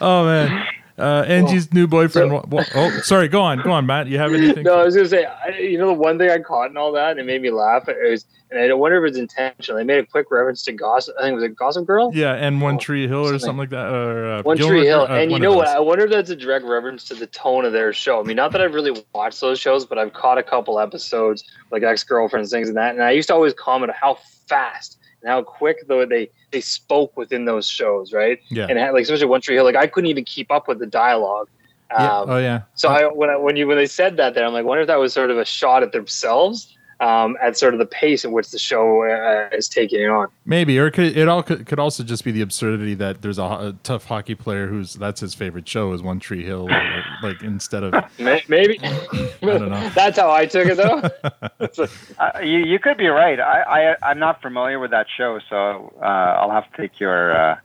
[0.00, 0.66] Oh man,
[0.98, 2.32] uh, Angie's new boyfriend.
[2.32, 3.28] wa- oh, sorry.
[3.28, 3.60] Go on.
[3.62, 4.06] Go on, Matt.
[4.06, 4.62] You have anything?
[4.66, 6.90] No, I was gonna say, I, you know, the one thing I caught in all
[6.92, 7.88] that, and it made me laugh.
[7.88, 9.76] It was, and I wonder if it's intentional.
[9.76, 11.14] They made a quick reference to Gossip.
[11.18, 12.10] I think it was a Gossip Girl.
[12.14, 13.92] Yeah, and One Tree Hill or something like that.
[13.92, 15.68] Or uh, One Gilmore Tree Hill, uh, and you know what?
[15.68, 18.18] I wonder if that's a direct reference to the tone of their show.
[18.20, 21.44] I mean, not that I've really watched those shows, but I've caught a couple episodes,
[21.70, 22.94] like ex girlfriends, things and that.
[22.94, 24.18] And I used to always comment how
[24.48, 28.40] fast and how quick though they they spoke within those shows, right?
[28.48, 28.68] Yeah.
[28.70, 30.86] And had, like especially One Tree Hill, like I couldn't even keep up with the
[30.86, 31.48] dialogue.
[31.90, 32.18] Yeah.
[32.18, 32.62] Um, oh yeah.
[32.74, 34.86] so I when I, when you when they said that, there I'm like, wonder if
[34.86, 38.32] that was sort of a shot at themselves, um, at sort of the pace at
[38.32, 40.28] which the show uh, is taking it on.
[40.44, 43.38] Maybe, or it could, it all could, could also just be the absurdity that there's
[43.38, 47.04] a, a tough hockey player who's that's his favorite show is One Tree Hill, or,
[47.22, 49.90] like instead of Maybe I don't know.
[49.94, 51.86] that's how I took it though.
[52.18, 53.40] Uh, you, you could be right.
[53.40, 57.36] I, I, I'm not familiar with that show, so uh, I'll have to take your
[57.36, 57.56] uh,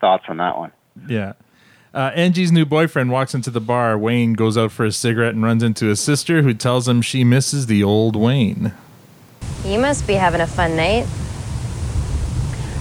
[0.00, 0.72] thoughts on that one.
[1.08, 1.34] Yeah.
[1.96, 3.96] Uh, Angie's new boyfriend walks into the bar.
[3.96, 7.24] Wayne goes out for a cigarette and runs into his sister, who tells him she
[7.24, 8.74] misses the old Wayne.
[9.64, 11.06] You must be having a fun night.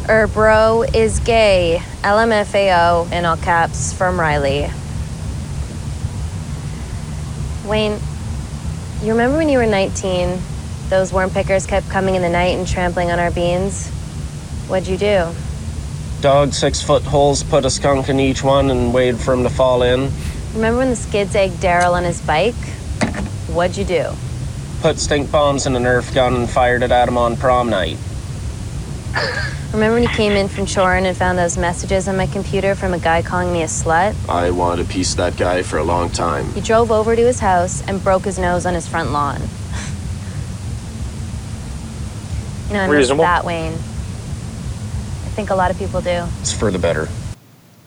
[0.10, 1.82] Er, bro is gay.
[2.02, 4.70] LMFAO in all caps from Reilly.
[7.66, 7.98] Wayne,
[9.02, 10.38] you remember when you were 19?
[10.90, 13.88] Those worm pickers kept coming in the night and trampling on our beans?
[14.68, 15.34] What'd you do?
[16.26, 19.50] Dug six foot holes, put a skunk in each one, and waited for him to
[19.52, 20.10] fall in.
[20.56, 22.56] Remember when the skids egged Daryl on his bike?
[23.46, 24.10] What'd you do?
[24.82, 28.00] Put stink bombs in a Nerf gun and fired it at him on prom night.
[29.72, 32.96] Remember when you came in from Chorin and found those messages on my computer from
[32.96, 34.16] a guy calling me a slut?
[34.28, 36.52] I wanted a piece of that guy for a long time.
[36.56, 39.42] You drove over to his house and broke his nose on his front lawn.
[42.70, 43.26] you know, I Reasonable.
[43.26, 43.78] that, Wayne.
[45.36, 46.26] I think a lot of people do.
[46.40, 47.10] It's for the better.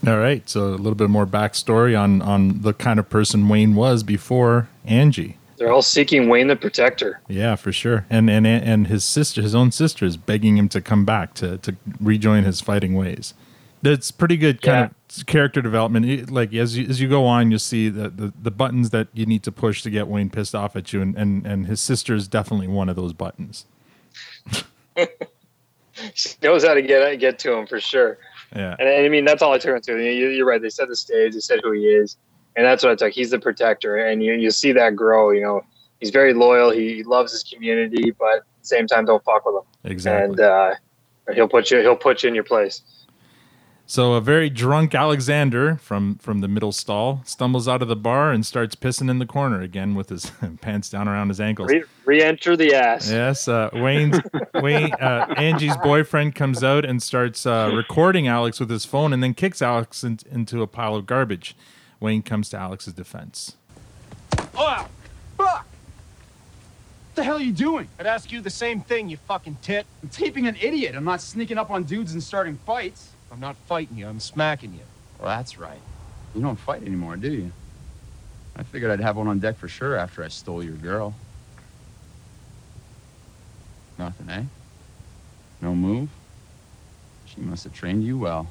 [0.07, 3.75] All right, so a little bit more backstory on on the kind of person Wayne
[3.75, 5.39] was before Angie.
[5.57, 7.23] They're all seeking Wayne the Protector.
[7.27, 8.05] Yeah, for sure.
[8.11, 11.57] And and and his sister, his own sister, is begging him to come back to
[11.57, 13.33] to rejoin his fighting ways.
[13.81, 16.31] That's pretty good kind of character development.
[16.31, 19.25] Like as you, as you go on, you'll see the, the the buttons that you
[19.25, 22.15] need to push to get Wayne pissed off at you, and and and his sister
[22.15, 23.65] is definitely one of those buttons.
[26.15, 28.19] She knows how to get get to him for sure.
[28.55, 28.77] Yeah.
[28.79, 30.15] And, and I mean, that's all I took into it.
[30.15, 30.61] You, you're right.
[30.61, 31.35] They set the stage.
[31.35, 32.17] They said who he is,
[32.57, 33.13] and that's what I took.
[33.13, 35.31] He's the protector, and you you see that grow.
[35.31, 35.61] You know,
[36.01, 36.71] he's very loyal.
[36.71, 39.91] He loves his community, but at the same time, don't fuck with him.
[39.91, 40.25] Exactly.
[40.25, 40.75] And uh,
[41.35, 42.83] he'll put you he'll put you in your place.
[43.91, 48.33] So a very drunk Alexander from from the middle stall stumbles out of the bar
[48.33, 50.31] and starts pissing in the corner again with his
[50.61, 51.71] pants down around his ankles.
[51.71, 53.11] Re- re-enter the ass.
[53.11, 54.21] Yes, uh, Wayne's
[54.55, 59.23] Wayne uh, Angie's boyfriend comes out and starts uh, recording Alex with his phone, and
[59.23, 61.57] then kicks Alex in, into a pile of garbage.
[61.99, 63.57] Wayne comes to Alex's defense.
[64.55, 64.87] Oh,
[65.39, 65.65] fuck!
[65.65, 65.65] What
[67.15, 67.89] the hell are you doing?
[67.99, 69.87] I'd ask you the same thing, you fucking tit.
[70.03, 70.95] I'm taping an idiot.
[70.95, 73.13] I'm not sneaking up on dudes and starting fights.
[73.31, 74.81] I'm not fighting you, I'm smacking you.
[75.19, 75.81] Well, that's right.
[76.35, 77.53] You don't fight anymore, do you?
[78.57, 81.15] I figured I'd have one on deck for sure after I stole your girl.
[83.99, 84.43] Nothing, eh?
[85.61, 86.09] No move?
[87.27, 88.49] She must have trained you well.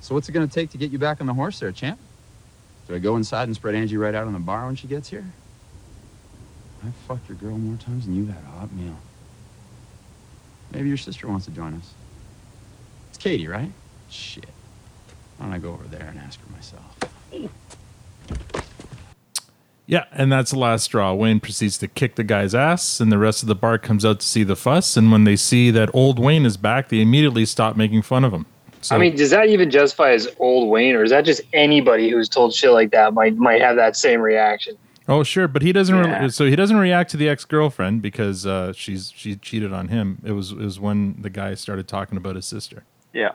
[0.00, 1.98] So what's it gonna take to get you back on the horse there, champ?
[2.86, 5.08] Do I go inside and spread Angie right out on the bar when she gets
[5.10, 5.24] here?
[6.84, 8.96] I fucked your girl more times than you've had a hot meal.
[10.70, 11.92] Maybe your sister wants to join us.
[13.18, 13.72] It's Katy, right?
[14.08, 14.46] Shit.
[15.38, 17.50] Why don't I go over there and ask her myself?
[19.86, 21.12] Yeah, and that's the last straw.
[21.14, 24.20] Wayne proceeds to kick the guy's ass, and the rest of the bar comes out
[24.20, 24.96] to see the fuss.
[24.96, 28.32] And when they see that old Wayne is back, they immediately stop making fun of
[28.32, 28.46] him.
[28.82, 32.10] So, I mean, does that even justify as old Wayne, or is that just anybody
[32.10, 34.78] who's told shit like that might might have that same reaction?
[35.08, 35.96] oh sure, but he doesn't.
[35.96, 36.22] Yeah.
[36.22, 39.88] Re- so he doesn't react to the ex girlfriend because uh, she's she cheated on
[39.88, 40.22] him.
[40.24, 42.84] It was it was when the guy started talking about his sister.
[43.12, 43.32] Yeah.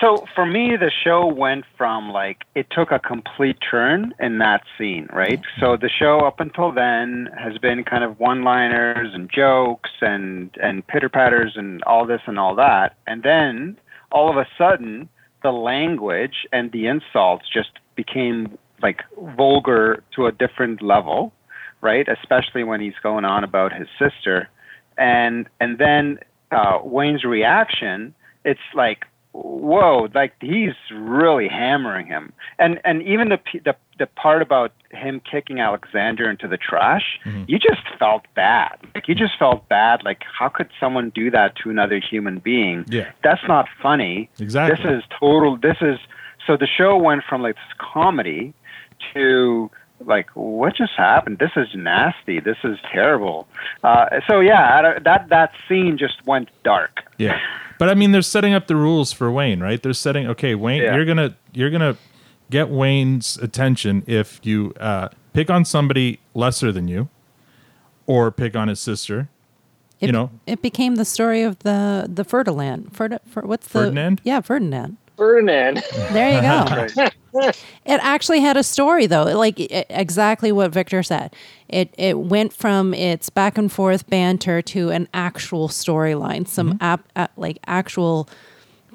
[0.00, 4.62] so for me, the show went from like it took a complete turn in that
[4.76, 5.40] scene, right?
[5.60, 10.86] So the show up until then has been kind of one-liners and jokes and and
[10.86, 13.76] pitter patters and all this and all that, and then
[14.12, 15.08] all of a sudden
[15.42, 19.02] the language and the insults just became like
[19.36, 21.32] vulgar to a different level,
[21.80, 22.06] right?
[22.08, 24.48] Especially when he's going on about his sister,
[24.96, 26.18] and and then
[26.50, 28.14] uh, Wayne's reaction,
[28.50, 29.00] it's like
[29.32, 32.32] whoa, like he's really hammering him.
[32.58, 37.58] And and even the the the part about him kicking Alexander into the trash, you
[37.58, 38.78] just felt bad.
[38.94, 40.02] Like you just felt bad.
[40.04, 42.84] Like how could someone do that to another human being?
[42.88, 43.10] Yeah.
[43.22, 44.30] That's not funny.
[44.38, 44.76] Exactly.
[44.76, 45.56] This is total.
[45.56, 45.98] This is
[46.46, 48.54] so the show went from like this comedy
[49.14, 49.70] to
[50.04, 53.48] like what just happened this is nasty this is terrible
[53.82, 57.40] uh, so yeah that that scene just went dark Yeah.
[57.78, 59.82] But I mean they're setting up the rules for Wayne, right?
[59.82, 60.94] They're setting okay, Wayne, Yeah.
[60.96, 61.96] you're going to you're going to
[62.50, 67.08] get Wayne's attention if you uh, pick on somebody lesser than you
[68.06, 69.28] or pick on his sister.
[70.00, 72.92] It, you know, it became the story of the the Ferdinand.
[72.92, 74.20] Ferdi- Fer, what's the Ferdinand?
[74.24, 74.96] Yeah, Ferdinand.
[75.16, 75.82] Ferdinand.
[76.12, 76.40] There you
[76.96, 77.08] go.
[77.86, 81.34] It actually had a story though, like e- exactly what Victor said.
[81.68, 87.00] It it went from its back and forth banter to an actual storyline, some Mm-hmm.
[87.16, 88.28] ap, like actual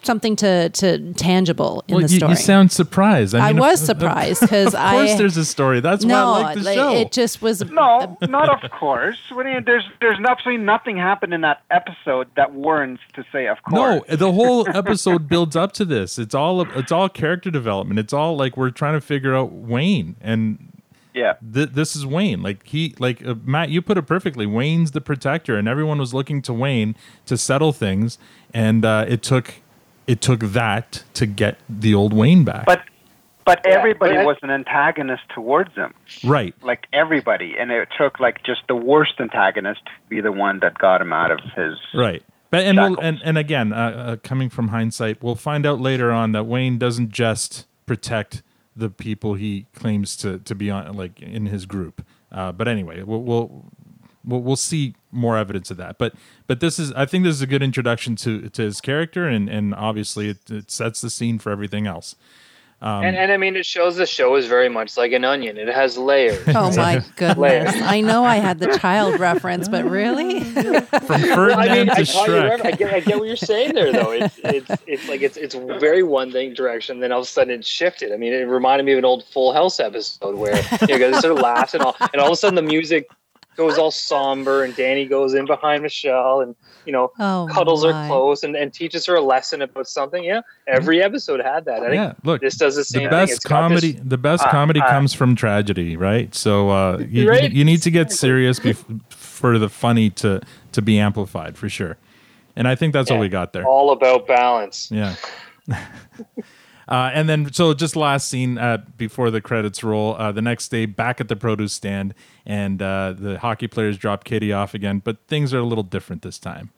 [0.06, 2.32] something to to tangible in well, the you, story.
[2.32, 3.34] you sound surprised.
[3.36, 5.80] I, I was of- surprised 'cause Of I- course there's a story.
[5.80, 6.93] That's no, why I like the like, show.
[6.95, 11.34] it just was no not of course what do you, there's there's absolutely nothing happened
[11.34, 15.72] in that episode that warrants to say of course No, the whole episode builds up
[15.74, 16.18] to this.
[16.20, 17.99] It's all it's all character development.
[17.99, 20.70] It's all like we're trying to figure out Wayne and
[21.14, 22.41] yeah th- this is Wayne.
[22.41, 24.45] Like he like uh, Matt, you put it perfectly.
[24.47, 26.95] Wayne's the protector, and everyone was looking to Wayne
[27.28, 28.18] to settle things,
[28.54, 29.54] and uh, it took
[30.08, 32.66] it took that to get the old Wayne back.
[32.66, 32.84] but
[33.45, 35.93] but everybody but I- was an antagonist towards him
[36.24, 36.56] right.
[36.64, 40.78] like everybody and it took like just the worst antagonist to be the one that
[40.78, 42.24] got him out of his Right.
[42.49, 46.12] But and we'll, and and again, uh, uh, coming from hindsight, we'll find out later
[46.12, 48.43] on that Wayne doesn't just protect
[48.76, 52.06] the people he claims to to be on like in his group.
[52.32, 53.66] Uh, but anyway, we'll, we'll
[54.26, 55.97] we'll we'll see more evidence of that.
[55.97, 56.13] But
[56.47, 59.49] but this is I think this is a good introduction to to his character, and
[59.49, 62.15] and obviously it, it sets the scene for everything else.
[62.82, 65.57] Um, and, and I mean, it shows the show is very much like an onion.
[65.57, 66.45] It has layers.
[66.49, 67.07] Oh my Layers.
[67.15, 67.76] goodness!
[67.82, 72.03] I know I had the child reference, but really, from Well, I mean, Ferdinand I,
[72.03, 72.49] to caught Shrek.
[72.49, 74.11] right- I get, I get what you're saying there, though.
[74.11, 77.53] It's, it's, it's like it's, it's very one thing direction, then all of a sudden
[77.53, 78.11] it shifted.
[78.11, 81.21] I mean, it reminded me of an old Full House episode where you know, guys
[81.21, 83.07] sort of laughs and all, and all of a sudden the music
[83.56, 87.91] goes all somber, and Danny goes in behind Michelle, and you know, Oh, cuddles my.
[88.04, 90.24] her close, and, and teaches her a lesson about something.
[90.24, 91.80] Yeah, every episode had that.
[91.82, 94.43] I think Yeah, look, this does the same the best It's this- comedy the best
[94.45, 97.51] Uh, comedy uh, comes from tragedy right so uh you, Right.
[97.51, 100.41] you need to get serious bef- for the funny to
[100.74, 101.97] to be amplified for sure
[102.56, 104.89] and i think that's what we got there all about balance.
[104.91, 105.16] yeah
[106.88, 110.15] Uh, and then, so just last scene uh, before the credits roll.
[110.15, 112.13] Uh, the next day, back at the produce stand,
[112.45, 116.21] and uh, the hockey players drop Katy off again, but things are a little different
[116.21, 116.71] this time.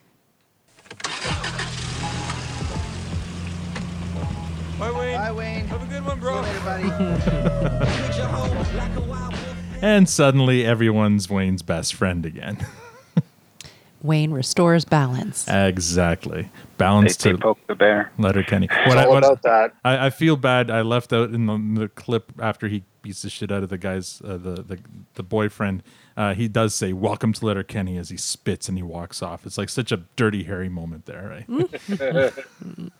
[4.78, 5.16] Bye, Wayne.
[5.16, 5.66] Bye, Wayne.
[5.66, 6.42] Have a good one, bro.
[9.82, 12.66] And suddenly, everyone's Wayne's best friend again.
[14.06, 15.46] Wayne restores balance.
[15.48, 16.50] Exactly.
[16.78, 18.12] Balance They- they to poke the bear.
[18.18, 18.68] Letterkenny.
[18.70, 19.74] It's all about that.
[19.84, 20.70] I, I feel bad.
[20.70, 23.78] I left out in the, the clip after he beats the shit out of the
[23.78, 24.78] guy's uh, the, the
[25.14, 25.82] the boyfriend.
[26.16, 29.44] Uh, he does say "Welcome to Letterkenny" as he spits and he walks off.
[29.46, 31.70] It's like such a dirty, hairy moment there, right?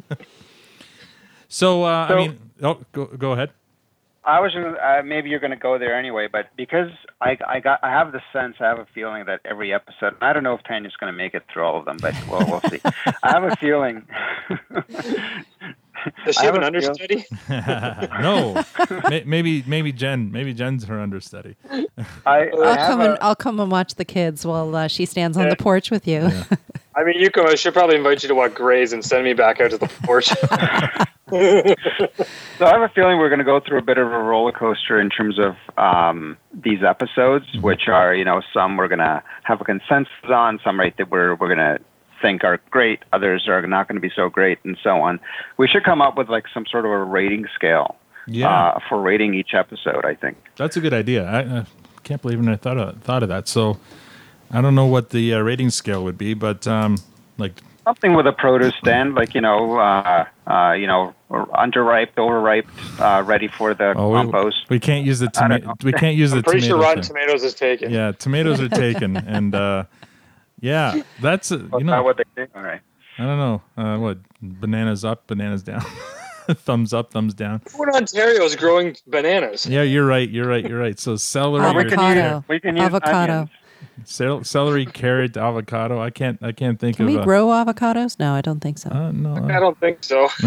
[1.48, 3.50] so uh, I mean, oh, go go ahead.
[4.26, 7.60] I was gonna, uh, maybe you're going to go there anyway, but because I I
[7.60, 10.54] got I have the sense I have a feeling that every episode I don't know
[10.54, 12.80] if Tanya's going to make it through all of them, but well we'll see.
[13.22, 14.04] I have a feeling.
[16.24, 17.24] Does she have have an a understudy?
[17.48, 18.62] no,
[19.24, 21.56] maybe maybe Jen, maybe Jen's her understudy.
[22.26, 25.48] I, I'll come and I'll come and watch the kids while uh, she stands on
[25.48, 26.30] the porch with you.
[26.96, 27.46] I mean, you can.
[27.46, 29.88] I should probably invite you to watch Grey's and send me back out to the
[30.04, 30.30] porch.
[31.28, 34.52] So I have a feeling we're going to go through a bit of a roller
[34.52, 39.22] coaster in terms of um, these episodes, which are you know some we're going to
[39.42, 41.78] have a consensus on, some right that we're we're going to
[42.22, 45.18] think are great, others are not going to be so great, and so on.
[45.58, 47.96] We should come up with like some sort of a rating scale
[48.28, 48.48] Yeah.
[48.48, 50.04] uh, for rating each episode.
[50.04, 50.36] I think.
[50.56, 51.28] That's a good idea.
[51.28, 51.66] I, I
[52.04, 53.48] can't believe I thought of, thought of that.
[53.48, 53.78] So
[54.50, 56.96] I don't know what the uh, rating scale would be, but um,
[57.38, 57.52] like
[57.84, 62.66] something with a produce stand, like you know, uh, uh, you know, underripe, overripe,
[63.00, 64.66] uh, ready for the Oh, we, compost.
[64.70, 65.66] we can't use the I don't tomato.
[65.66, 65.74] know.
[65.82, 66.76] We can't use the I'm pretty tomato.
[66.76, 67.08] sure Rotten thing.
[67.16, 67.90] Tomatoes is taken.
[67.90, 69.84] Yeah, tomatoes are taken, and uh,
[70.60, 71.92] yeah, that's uh, you Is know.
[71.92, 72.46] that what they do?
[72.54, 72.80] All right.
[73.18, 73.62] I don't know.
[73.76, 75.80] Uh, what bananas up, bananas down,
[76.50, 77.62] thumbs up, thumbs down.
[77.74, 79.66] Who in Ontario is growing bananas?
[79.66, 80.28] Yeah, you're right.
[80.28, 80.62] You're right.
[80.68, 80.98] You're right.
[80.98, 82.44] So celery, or- Avocado.
[82.46, 83.48] We can use avocado.
[83.80, 84.10] Onions.
[84.10, 86.00] cel- celery, carrot, avocado.
[86.00, 86.42] I can't.
[86.42, 87.12] I can't think Can of.
[87.12, 88.18] we uh, grow avocados?
[88.18, 88.90] No, I don't think so.
[88.90, 89.34] Uh, no.
[89.52, 90.28] I don't think so.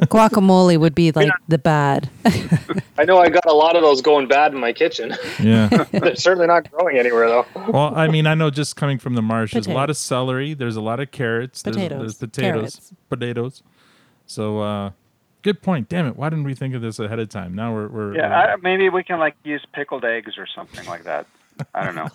[0.00, 2.10] Guacamole would be like the bad.
[2.98, 5.14] I know I got a lot of those going bad in my kitchen.
[5.40, 5.68] Yeah.
[5.92, 7.46] They're certainly not growing anywhere though.
[7.68, 10.52] well, I mean, I know just coming from the marsh, there's a lot of celery.
[10.54, 11.62] There's a lot of carrots.
[11.62, 12.52] There's, Potatoes, there's potatoes.
[12.76, 12.92] carrots.
[13.08, 13.62] Potatoes.
[14.26, 14.90] So, uh,
[15.42, 15.88] good point.
[15.88, 16.16] Damn it!
[16.16, 17.54] Why didn't we think of this ahead of time?
[17.54, 18.16] Now we're we're.
[18.16, 21.26] Yeah, we're- I, maybe we can like use pickled eggs or something like that.
[21.74, 22.08] I don't know.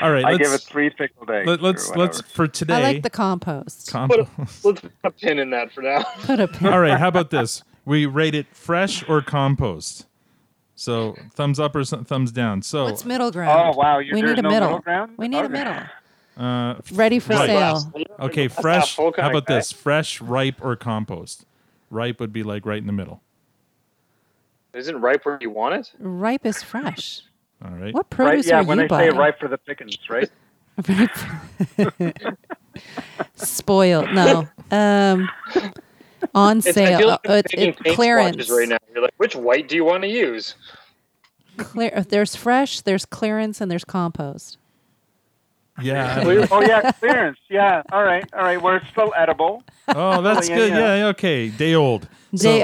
[0.00, 0.24] all right.
[0.24, 1.46] I give it three pickled eggs.
[1.46, 2.74] Let, let's let's for today.
[2.74, 3.90] I like the compost.
[3.90, 4.30] compost.
[4.64, 6.02] Let's put a pin in that for now.
[6.22, 6.68] Put a pin.
[6.68, 7.62] All right, how about this?
[7.84, 10.06] We rate it fresh or compost.
[10.74, 12.62] So thumbs up or thumbs down.
[12.62, 13.74] So What's middle ground?
[13.74, 14.68] Oh wow, you, we need a no middle.
[14.68, 15.12] middle ground.
[15.16, 15.76] We need a middle.
[16.36, 17.46] uh, Ready for right.
[17.46, 17.92] sale.
[18.20, 18.96] Okay, fresh.
[18.96, 19.70] How about this?
[19.70, 21.44] Fresh, ripe, or compost?
[21.90, 23.20] Ripe would be like right in the middle.
[24.74, 25.92] Isn't ripe where you want it?
[25.98, 27.22] Ripe is fresh.
[27.64, 27.94] All right.
[27.94, 29.10] What Right, produce yeah, are when you they buying?
[29.12, 30.28] say ripe for the pickings, right?
[33.36, 34.12] Spoiled.
[34.12, 34.48] No.
[34.70, 35.28] Um,
[36.34, 36.98] on It's, sale.
[36.98, 38.50] feel like Oh, I'm it's it, paint clearance.
[38.50, 38.78] right now.
[38.92, 40.54] You're like, which white do you want to use?
[41.58, 42.04] Clear.
[42.08, 42.80] There's fresh.
[42.80, 44.58] There's clearance, and there's compost.
[45.80, 46.22] Yeah.
[46.50, 47.38] oh yeah, clearance.
[47.48, 47.82] Yeah.
[47.92, 48.24] All right.
[48.32, 48.60] All right.
[48.60, 49.62] Where it's still edible.
[49.88, 50.70] Oh, that's Yeah, good.
[50.72, 50.96] yeah.
[50.96, 51.06] Yeah.
[51.08, 51.48] Okay.
[51.48, 52.08] Day old.
[52.34, 52.62] Day-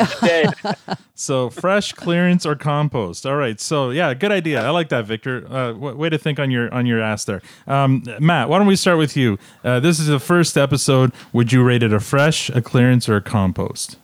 [0.61, 0.73] So,
[1.15, 3.27] so fresh, clearance, or compost.
[3.27, 3.61] All right.
[3.61, 4.65] So yeah, good idea.
[4.65, 5.45] I like that, Victor.
[5.49, 8.49] Uh, w- way to think on your on your ass there, um, Matt.
[8.49, 9.39] Why don't we start with you?
[9.65, 11.13] Uh, this is the first episode.
[11.33, 13.99] Would you rate it a fresh, a clearance, or a compost?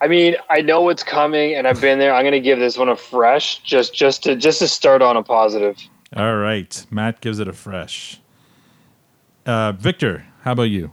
[0.00, 2.14] I mean, I know what's coming, and I've been there.
[2.14, 5.22] I'm gonna give this one a fresh, just just to just to start on a
[5.22, 5.76] positive.
[6.14, 6.86] All right.
[6.90, 8.20] Matt gives it a fresh.
[9.44, 10.92] Uh, Victor, how about you?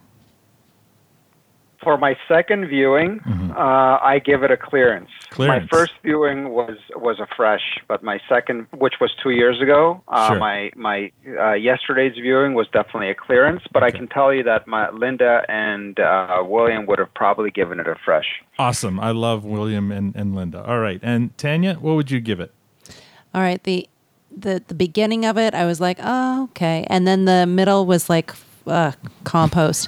[1.83, 3.19] For my second viewing,
[3.55, 5.09] uh, I give it a clearance.
[5.09, 5.35] Mm-hmm.
[5.35, 5.71] Clearance.
[5.71, 10.01] My first viewing was was a fresh, but my second, which was two years ago,
[10.07, 10.39] uh, Sure.
[10.39, 13.63] my my uh, yesterday's viewing was definitely a clearance.
[13.73, 17.79] But I can tell you that my Linda and uh, William would have probably given
[17.79, 18.27] it a fresh.
[18.59, 18.99] Awesome.
[18.99, 20.63] I love William and, and Linda.
[20.63, 20.99] All right.
[21.03, 22.51] And Tanya, what would you give it?
[23.33, 23.61] All right.
[23.63, 23.87] The
[24.35, 28.09] the the beginning of it, I was like, oh, okay, and then the middle was
[28.09, 28.33] like
[28.67, 28.91] uh,
[29.23, 29.87] compost,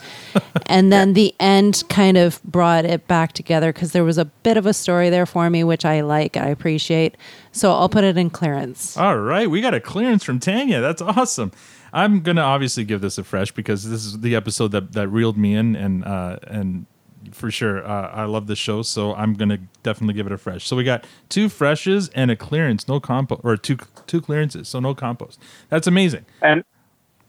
[0.66, 4.58] and then the end kind of brought it back together because there was a bit
[4.58, 7.18] of a story there for me, which I like, I appreciate.
[7.52, 8.98] So I'll put it in clearance.
[8.98, 10.82] All right, we got a clearance from Tanya.
[10.82, 11.52] That's awesome.
[11.94, 15.38] I'm gonna obviously give this a fresh because this is the episode that, that reeled
[15.38, 16.86] me in, and uh, and
[17.32, 20.68] for sure uh, I love the show, so I'm gonna definitely give it a fresh.
[20.68, 24.82] So we got two freshes and a clearance, no compost, or two two clearances, so
[24.82, 25.40] no compost.
[25.70, 26.26] That's amazing.
[26.42, 26.66] And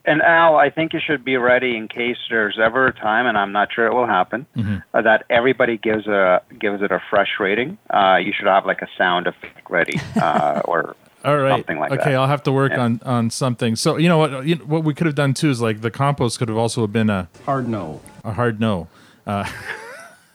[0.07, 3.37] and Al, I think you should be ready in case there's ever a time, and
[3.37, 4.81] I'm not sure it will happen, Mhm.
[4.93, 7.77] uh, that everybody gives a gives it a fresh rating.
[7.89, 10.95] Uh, you should have like a sound effect ready, uh, or
[11.25, 11.51] All right.
[11.51, 11.99] something like that.
[11.99, 12.19] okay, that.
[12.19, 12.81] I'll have to work Yeah.
[12.85, 13.75] on on something.
[13.75, 14.45] So you know what?
[14.47, 16.87] You know, what we could have done too is like the compost could have also
[16.87, 18.01] been a hard no.
[18.23, 18.87] A hard no.
[19.27, 19.45] Uh,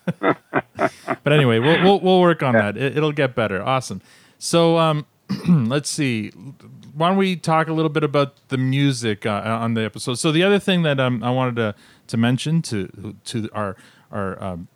[0.20, 2.77] but anyway, we'll we'll, we'll work on that.
[2.77, 3.62] It, it'll get better.
[3.62, 4.01] Awesome.
[4.39, 5.07] So um,
[5.49, 6.33] let's see.
[6.95, 10.14] Why don't we talk a little bit about the music uh, on the episode?
[10.14, 11.74] So the other thing that um, I wanted to
[12.09, 13.76] to mention to to our
[14.11, 14.68] our um,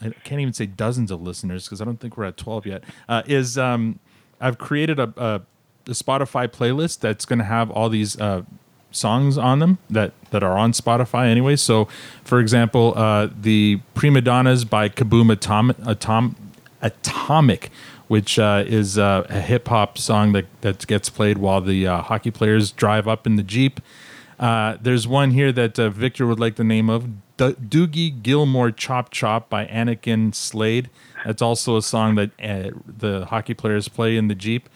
[0.00, 2.84] I can't even say dozens of listeners because I don't think we're at 12 yet,
[3.08, 3.98] uh, is um,
[4.40, 5.42] I've created a, a,
[5.86, 8.42] a Spotify playlist that's going to have all these uh,
[8.90, 11.56] songs on them that, that are on Spotify anyway.
[11.56, 11.88] So,
[12.22, 16.36] for example, uh, the Premadonnas by Kaboom Atom- Atom-
[16.80, 17.70] Atomic,
[18.08, 22.02] which uh, is uh, a hip hop song that, that gets played while the uh,
[22.02, 23.80] hockey players drive up in the Jeep.
[24.38, 27.06] Uh, there's one here that uh, Victor would like the name of
[27.36, 30.86] D- Dougie Gilmore Chop Chop by Annakin Slayd.
[31.24, 34.68] That's also a song that uh, the hockey players play in the Jeep.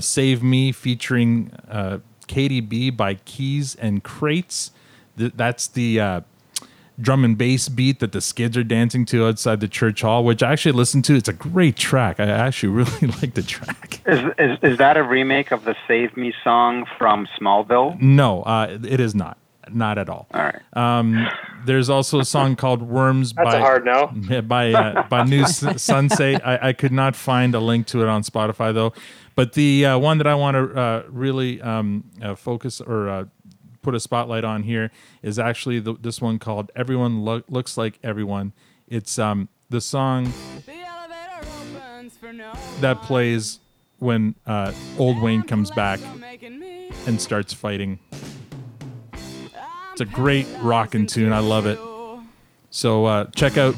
[0.00, 1.52] Save Me featuring
[2.26, 4.70] Katy B by Keys N Krates.
[5.18, 6.22] Th- that's the
[7.00, 10.42] drum and bass beat that the skids are dancing to outside the church hall, which
[10.42, 11.14] I actually listened to.
[11.14, 12.20] It's a great track.
[12.20, 14.00] I actually really like the track.
[14.06, 18.00] Is, is is that a remake of the "Save Me" song from Smallville?
[18.00, 19.38] No, uh, it is not.
[19.72, 20.26] Not at all.
[20.34, 20.60] All right.
[20.76, 21.28] Um,
[21.64, 24.06] there's also a song called "Worms" That's by a hard no.
[24.42, 26.44] By uh, by New S- Sunset.
[26.46, 28.92] I, I could not find a link to it on Spotify though.
[29.36, 33.24] But the uh, one that I want to uh, really um, uh, focus or uh,
[33.82, 34.90] put a spotlight on here
[35.22, 38.52] is actually the, this one called "Everyone Lo- Looks Like Everyone."
[38.88, 40.32] It's um the song
[42.80, 43.60] that plays
[43.98, 46.00] when uh, old Wayne comes back
[47.06, 47.98] and starts fighting.
[49.92, 51.32] It's a great rockin' tune.
[51.32, 51.78] I love it.
[52.70, 53.74] So uh, check out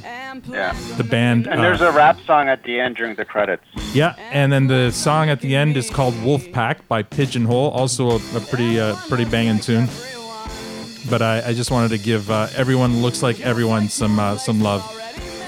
[0.49, 0.73] Yeah.
[0.97, 1.47] the band.
[1.47, 3.65] And uh, there's a rap song at the end during the credits.
[3.93, 7.71] yeah, and then the song at the end is called "Wolf Pack" by Pigeon Hole,
[7.71, 9.89] also a, a pretty uh, pretty banging tune.
[11.11, 14.61] But I, I just wanted to give uh, everyone looks like everyone some uh, some
[14.61, 14.83] love.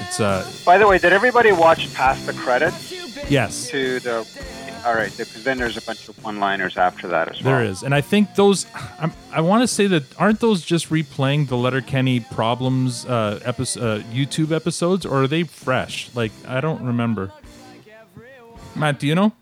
[0.06, 2.92] It's uh By the way, did everybody watch past the credits
[3.30, 4.26] yes, to the?
[4.84, 7.54] All right, because then there's a bunch of one-liners after that as well.
[7.56, 8.66] there is, and I think those.
[8.98, 14.02] I'm, I want to say that aren't those just replaying the Letterkenny problems uh, episode,
[14.02, 16.10] uh, YouTube episodes, or are they fresh?
[16.14, 17.32] Like I don't remember.
[18.76, 19.32] Matt, do you know?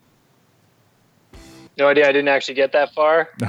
[1.79, 2.09] No idea.
[2.09, 3.31] I didn't actually get that far.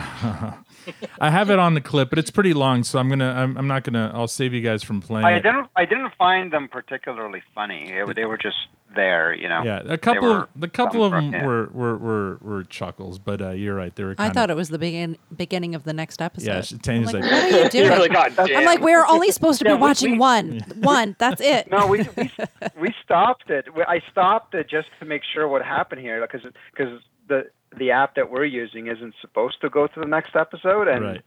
[1.20, 3.32] I have it on the clip, but it's pretty long, so I'm gonna.
[3.34, 4.12] I'm, I'm not gonna.
[4.14, 5.42] I'll save you guys from playing I it.
[5.44, 5.68] didn't.
[5.76, 7.92] I didn't find them particularly funny.
[7.92, 8.58] They were- They were just
[8.96, 9.64] there, you know.
[9.64, 11.46] Yeah, a couple of the couple of some- them yeah.
[11.46, 13.96] were, were were were chuckles, but uh, you're right.
[13.96, 14.12] They were.
[14.12, 16.48] I Kind thought it was the begin beginning of the next episode.
[16.48, 17.86] Yeah, she- Tanya's I'm like, like, what are you doing?
[17.86, 20.60] You're like, "God I'm like, we're only supposed to be Yeah, we- watching we- one.
[20.82, 21.16] One.
[21.20, 21.70] That's it.
[21.72, 22.32] No, we, we
[22.80, 23.74] we stopped it.
[23.76, 26.42] We- I stopped it just to make sure what happened here, because
[26.76, 30.88] because the the app that we're using isn't supposed to go to the next episode,
[30.88, 31.22] and Right.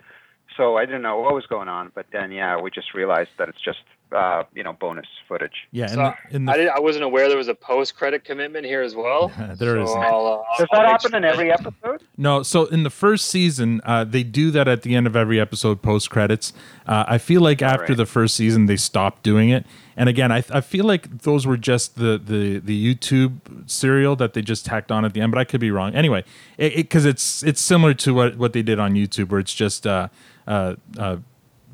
[0.56, 1.90] so I didn't know what was going on.
[1.94, 3.78] But then, yeah, we just realized that it's just
[4.12, 5.66] uh, you know bonus footage.
[5.72, 9.32] Yeah, So I, didn't, I wasn't aware there was a post-credit commitment here as well.
[9.56, 9.98] There so isn't.
[10.02, 12.02] I'll, uh, Does I'll that make happen in every episode?
[12.16, 15.40] No, so in the first season, uh, they do that at the end of every
[15.40, 16.52] episode post credits.
[16.86, 17.96] Uh, I feel like after right.
[17.96, 19.66] the first season, they stopped doing it.
[19.96, 24.34] And again, I, I feel like those were just the, the, the YouTube serial that
[24.34, 25.94] they just tacked on at the end, but I could be wrong.
[25.94, 26.22] Anyway,
[26.58, 29.54] because it, 'cause it's it's similar to what, what they did on YouTube, where it's
[29.54, 30.08] just uh,
[30.46, 31.16] uh, uh,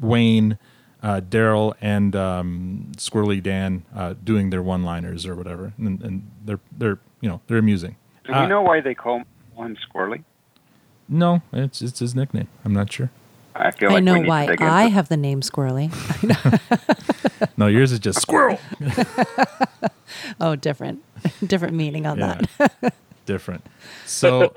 [0.01, 0.59] Wayne,
[1.03, 6.31] uh, Daryl, and um, Squirrely Dan uh, doing their one liners or whatever, and, and
[6.45, 7.97] they're they're you know they're amusing.
[8.25, 9.23] Do Uh, we know why they call
[9.55, 10.23] one Squirrely?
[11.09, 12.49] No, it's it's his nickname.
[12.65, 13.11] I'm not sure.
[13.55, 15.41] I feel I like know we need to why dig into I have the name
[15.41, 15.91] Squirrely.
[17.57, 18.59] No, yours is just squirrel.
[20.41, 21.03] oh, different,
[21.47, 22.41] different meaning on Yeah.
[22.59, 22.95] that.
[23.27, 23.65] Different.
[24.07, 24.53] So,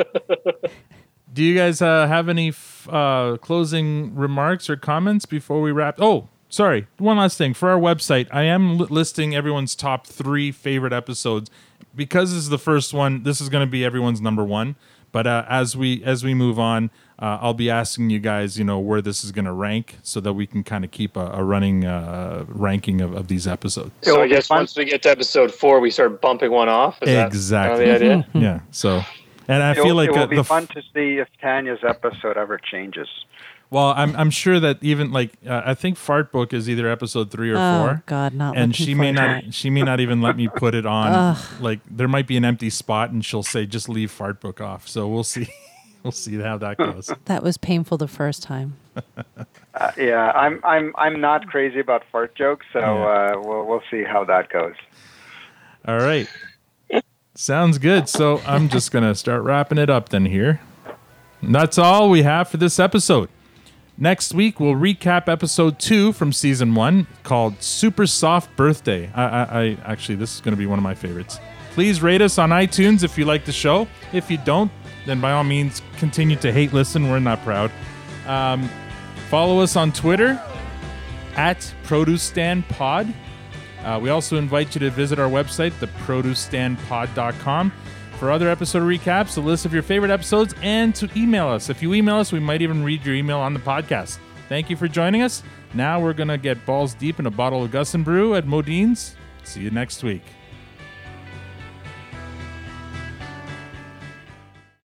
[1.33, 5.99] do you guys uh, have any f- uh, closing remarks or comments before we wrap?
[5.99, 6.87] Oh, sorry.
[6.97, 11.51] One last thing for our website, I am li- listing everyone's top three favorite episodes
[11.95, 13.23] because this is the first one.
[13.23, 14.75] This is going to be everyone's number one.
[15.11, 16.89] But uh, as we as we move on,
[17.19, 20.19] uh, I'll be asking you guys, you know, where this is going to rank, so
[20.19, 23.91] that we can kind of keep a, a running uh, ranking of, of these episodes.
[24.01, 26.97] So I guess once we get to episode four, we start bumping one off.
[27.01, 27.85] Is that exactly.
[27.85, 28.27] kind of the idea?
[28.33, 28.59] Yeah.
[28.71, 29.03] So,
[29.47, 31.29] and I it feel will, like it will uh, be the fun to see if
[31.39, 33.07] Tanya's episode ever changes.
[33.71, 37.31] Well, I'm I'm sure that even like uh, I think Fart Book is either episode
[37.31, 38.03] three or Oh, four.
[38.05, 40.75] God, not and she may forward to not she may not even let me put
[40.75, 41.11] it on.
[41.11, 41.37] Ugh.
[41.59, 44.87] like there might be an empty spot, and she'll say just leave Fart Book off.
[44.87, 45.47] So we'll see,
[46.03, 47.11] we'll see how that goes.
[47.25, 48.77] That was painful the first time.
[49.77, 53.33] Uh, yeah, I'm I'm I'm not crazy about fart jokes, so Yeah.
[53.35, 54.73] uh, we'll we'll see how that goes.
[55.85, 56.29] All right,
[57.33, 58.07] sounds good.
[58.07, 60.61] So I'm just gonna start wrapping it up then here.
[61.41, 63.27] And that's all we have for this episode.
[63.97, 69.09] Next week, we'll recap episode two from season one called Super Soft Birthday.
[69.15, 71.39] I, I, I actually, this is going to be one of my favorites.
[71.71, 73.87] Please rate us on iTunes if you like the show.
[74.11, 74.69] If you don't,
[75.05, 77.09] then by all means, continue to hate listen.
[77.09, 77.71] We're not proud.
[78.27, 78.69] Um,
[79.29, 80.41] follow us on Twitter
[81.37, 83.13] at Produce Stand Pod.
[83.81, 87.71] Uh, we also invite you to visit our website, theproducestandpod.com,
[88.15, 91.69] for other episode recaps, a list of your favorite episodes, and to email us.
[91.69, 94.17] If you email us, we might even read your email on the podcast.
[94.49, 95.43] Thank you for joining us.
[95.73, 98.45] Now we're going to get balls deep in a bottle of Gus N Bru at
[98.45, 99.15] Modean's.
[99.43, 100.23] See you next week.